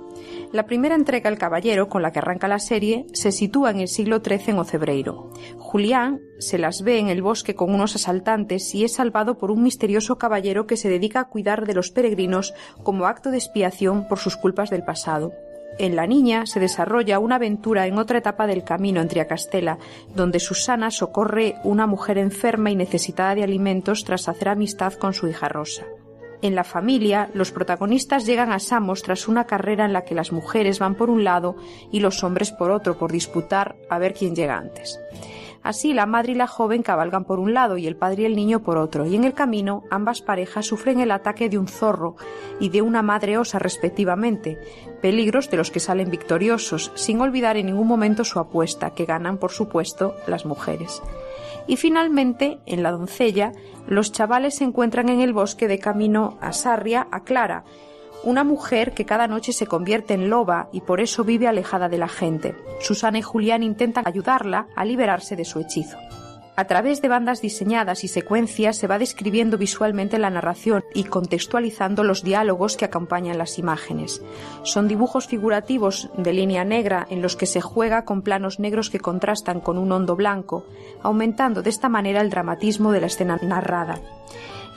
La 0.51 0.65
primera 0.65 0.95
entrega, 0.95 1.29
El 1.29 1.37
Caballero, 1.37 1.91
con 1.91 2.01
la 2.01 2.11
que 2.11 2.21
arranca 2.21 2.49
la 2.49 2.59
serie, 2.59 3.05
se 3.13 3.33
sitúa 3.33 3.71
en 3.71 3.81
el 3.81 3.89
siglo 3.89 4.23
XIII 4.25 4.53
en 4.53 4.59
Ocebreiro. 4.59 5.31
Julián 5.59 6.23
se 6.39 6.57
las 6.57 6.81
ve 6.81 6.99
en 6.99 7.09
el 7.09 7.21
bosque 7.21 7.55
con 7.55 7.75
unos 7.75 7.97
asaltantes 7.97 8.75
y 8.75 8.83
es 8.83 8.95
salvado 8.95 9.37
por 9.37 9.51
un 9.51 9.63
misterioso 9.63 10.17
caballero 10.17 10.67
que 10.67 10.79
se 10.79 10.89
dedica 10.89 11.21
a 11.21 11.29
cuidar 11.29 11.67
de 11.67 11.75
los 11.75 11.91
peregrinos 11.91 12.55
como 12.83 13.05
acto 13.05 13.31
de 13.31 13.37
expiación 13.37 14.09
por 14.09 14.19
sus 14.19 14.39
culpas 14.39 14.71
del 14.71 14.85
pasado. 14.85 15.33
En 15.79 15.95
la 15.95 16.09
niña 16.09 16.45
se 16.47 16.59
desarrolla 16.59 17.21
una 17.21 17.37
aventura 17.37 17.87
en 17.87 17.99
otra 17.99 18.19
etapa 18.19 18.49
del 18.49 18.65
camino 18.65 19.01
en 19.01 19.07
Triacastela, 19.07 19.79
donde 20.15 20.41
Susana 20.41 20.91
socorre 20.91 21.55
una 21.63 21.87
mujer 21.87 22.19
enferma 22.19 22.73
y 22.73 22.77
necesitada 22.77 23.37
de 23.37 23.45
alimentos 23.45 24.05
tras 24.05 24.29
hacer 24.29 24.49
amistad 24.49 24.95
con 24.95 25.15
su 25.15 25.29
hija 25.29 25.49
Rosa. 25.49 25.85
En 26.43 26.55
la 26.55 26.65
familia, 26.65 27.31
los 27.33 27.53
protagonistas 27.53 28.27
llegan 28.27 28.53
a 28.53 28.59
Samos 28.59 29.03
tras 29.03 29.29
una 29.29 29.45
carrera 29.45 29.85
en 29.85 29.93
la 29.93 30.05
que 30.05 30.15
las 30.15 30.33
mujeres 30.33 30.79
van 30.79 30.95
por 30.95 31.11
un 31.11 31.25
lado 31.25 31.57
y 31.93 32.01
los 32.01 32.23
hombres 32.23 32.53
por 32.53 32.71
otro 32.71 32.97
por 32.97 33.11
disputar 33.13 33.77
a 33.89 33.99
ver 33.99 34.15
quién 34.15 34.35
llega 34.35 34.57
antes. 34.57 35.01
Así 35.63 35.93
la 35.93 36.07
madre 36.07 36.33
y 36.33 36.35
la 36.35 36.47
joven 36.47 36.83
cabalgan 36.83 37.25
por 37.25 37.41
un 37.41 37.53
lado 37.53 37.77
y 37.77 37.87
el 37.87 37.97
padre 37.97 38.23
y 38.23 38.27
el 38.27 38.37
niño 38.37 38.63
por 38.63 38.79
otro, 38.79 39.07
y 39.07 39.17
en 39.17 39.25
el 39.25 39.35
camino 39.35 39.83
ambas 39.91 40.23
parejas 40.23 40.67
sufren 40.67 41.01
el 41.01 41.11
ataque 41.11 41.49
de 41.49 41.59
un 41.59 41.69
zorro 41.69 42.17
y 42.61 42.69
de 42.69 42.83
una 42.83 43.03
madre 43.03 43.39
osa 43.39 43.59
respectivamente, 43.59 44.59
peligros 45.03 45.51
de 45.51 45.57
los 45.57 45.71
que 45.71 45.81
salen 45.81 46.11
victoriosos, 46.11 46.93
sin 46.95 47.21
olvidar 47.21 47.57
en 47.57 47.67
ningún 47.67 47.89
momento 47.89 48.25
su 48.25 48.39
apuesta, 48.39 48.91
que 48.91 49.05
ganan 49.05 49.39
por 49.39 49.51
supuesto 49.51 50.15
las 50.27 50.47
mujeres. 50.47 51.03
Y 51.67 51.77
finalmente, 51.77 52.61
en 52.65 52.83
la 52.83 52.93
doncella, 52.93 53.53
los 53.87 54.11
chavales 54.11 54.57
se 54.57 54.65
encuentran 54.65 55.09
en 55.11 55.21
el 55.21 55.33
bosque 55.33 55.69
de 55.69 55.79
camino 55.79 56.39
a 56.41 56.53
Sarria, 56.53 57.09
a 57.11 57.25
Clara, 57.25 57.65
una 58.25 58.45
mujer 58.45 58.93
que 58.93 59.05
cada 59.05 59.29
noche 59.29 59.53
se 59.53 59.67
convierte 59.67 60.15
en 60.15 60.31
loba 60.31 60.69
y 60.73 60.81
por 60.81 61.01
eso 61.01 61.25
vive 61.25 61.49
alejada 61.49 61.89
de 61.89 61.99
la 61.99 62.09
gente. 62.09 62.55
Susana 62.81 63.19
y 63.19 63.23
Julián 63.23 63.63
intentan 63.63 64.07
ayudarla 64.07 64.67
a 64.75 64.85
liberarse 64.85 65.37
de 65.37 65.45
su 65.45 65.61
hechizo. 65.61 65.99
A 66.59 66.65
través 66.65 67.01
de 67.01 67.07
bandas 67.07 67.41
diseñadas 67.41 68.03
y 68.03 68.09
secuencias 68.09 68.77
se 68.77 68.89
va 68.89 68.99
describiendo 68.99 69.59
visualmente 69.59 70.19
la 70.19 70.29
narración 70.29 70.83
y 70.93 71.05
contextualizando 71.05 72.03
los 72.03 72.25
diálogos 72.25 72.77
que 72.77 72.85
acompañan 72.85 73.39
las 73.39 73.61
imágenes. 73.61 74.23
Son 74.65 74.89
dibujos 74.89 75.29
figurativos 75.29 76.11
de 76.17 76.33
línea 76.33 76.65
negra 76.65 77.07
en 77.11 77.23
los 77.23 77.37
que 77.37 77.47
se 77.47 77.61
juega 77.61 78.05
con 78.05 78.23
planos 78.23 78.59
negros 78.59 78.91
que 78.91 78.99
contrastan 78.99 79.61
con 79.61 79.79
un 79.79 79.93
hondo 79.93 80.17
blanco, 80.17 80.67
aumentando 81.01 81.63
de 81.63 81.71
esta 81.71 81.89
manera 81.89 82.23
el 82.23 82.31
dramatismo 82.31 82.91
de 82.91 83.03
la 83.03 83.07
escena 83.07 83.39
narrada. 83.41 84.01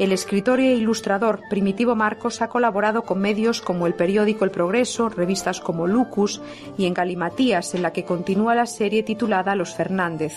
El 0.02 0.14
escritor 0.14 0.60
e 0.60 0.74
ilustrador 0.74 1.42
Primitivo 1.48 1.96
Marcos 1.96 2.42
ha 2.42 2.48
colaborado 2.48 3.04
con 3.04 3.20
medios 3.20 3.62
como 3.62 3.86
el 3.86 3.94
periódico 3.94 4.46
El 4.46 4.50
Progreso, 4.50 5.10
revistas 5.10 5.62
como 5.62 5.86
Lucus 5.86 6.42
y 6.76 6.88
en 6.88 6.96
Galimatías, 6.96 7.76
en 7.76 7.84
la 7.84 7.94
que 7.94 8.04
continúa 8.04 8.56
la 8.56 8.66
serie 8.66 9.04
titulada 9.04 9.54
Los 9.54 9.76
Fernández, 9.76 10.34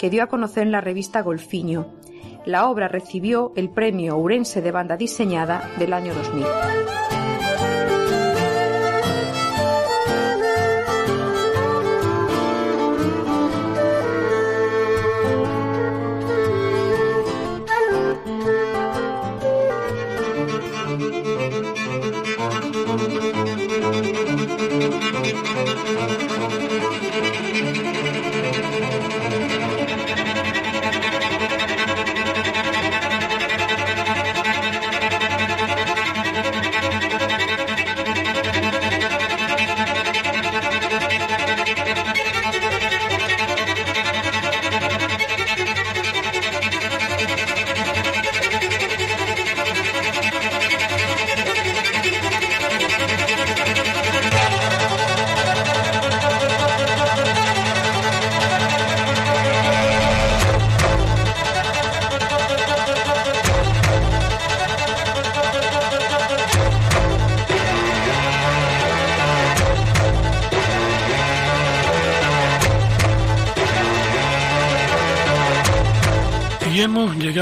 que 0.00 0.10
dio 0.10 0.24
a 0.24 0.26
conocer 0.26 0.64
en 0.64 0.72
la 0.72 0.80
revista 0.80 1.22
Golfiño. 1.22 1.86
La 2.44 2.68
obra 2.68 2.88
recibió 2.88 3.52
el 3.54 3.70
premio 3.70 4.16
Ourense 4.16 4.60
de 4.60 4.72
banda 4.72 4.96
diseñada 4.96 5.70
del 5.78 5.92
año 5.92 6.12
2000. 6.12 7.13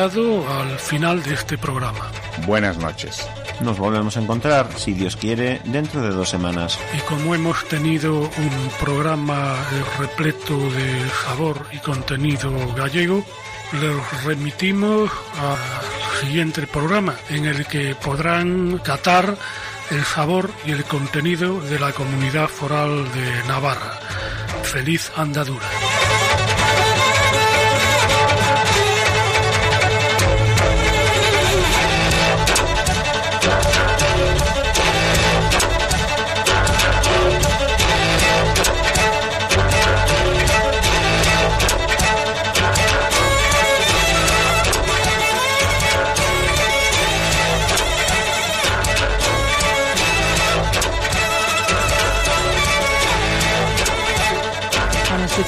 Llegado 0.08 0.48
al 0.50 0.78
final 0.78 1.22
de 1.22 1.34
este 1.34 1.56
programa. 1.56 2.10
Buenas 2.44 2.76
noches. 2.78 3.24
Nos 3.60 3.78
volvemos 3.78 4.16
a 4.16 4.20
encontrar, 4.20 4.66
si 4.76 4.94
Dios 4.94 5.16
quiere, 5.16 5.60
dentro 5.64 6.02
de 6.02 6.08
dos 6.08 6.28
semanas. 6.28 6.76
Y 6.96 7.00
como 7.02 7.36
hemos 7.36 7.64
tenido 7.66 8.22
un 8.22 8.70
programa 8.80 9.54
eh, 9.54 10.00
repleto 10.00 10.58
de 10.58 11.08
sabor 11.24 11.66
y 11.70 11.78
contenido 11.78 12.50
gallego, 12.74 13.24
les 13.80 14.24
remitimos 14.24 15.08
al 15.38 16.20
siguiente 16.20 16.66
programa 16.66 17.14
en 17.28 17.44
el 17.44 17.64
que 17.66 17.94
podrán 17.94 18.78
catar 18.78 19.36
el 19.90 20.04
sabor 20.04 20.50
y 20.66 20.72
el 20.72 20.82
contenido 20.84 21.60
de 21.60 21.78
la 21.78 21.92
comunidad 21.92 22.48
foral 22.48 23.04
de 23.12 23.44
Navarra. 23.46 24.00
Feliz 24.64 25.12
andadura. 25.14 25.68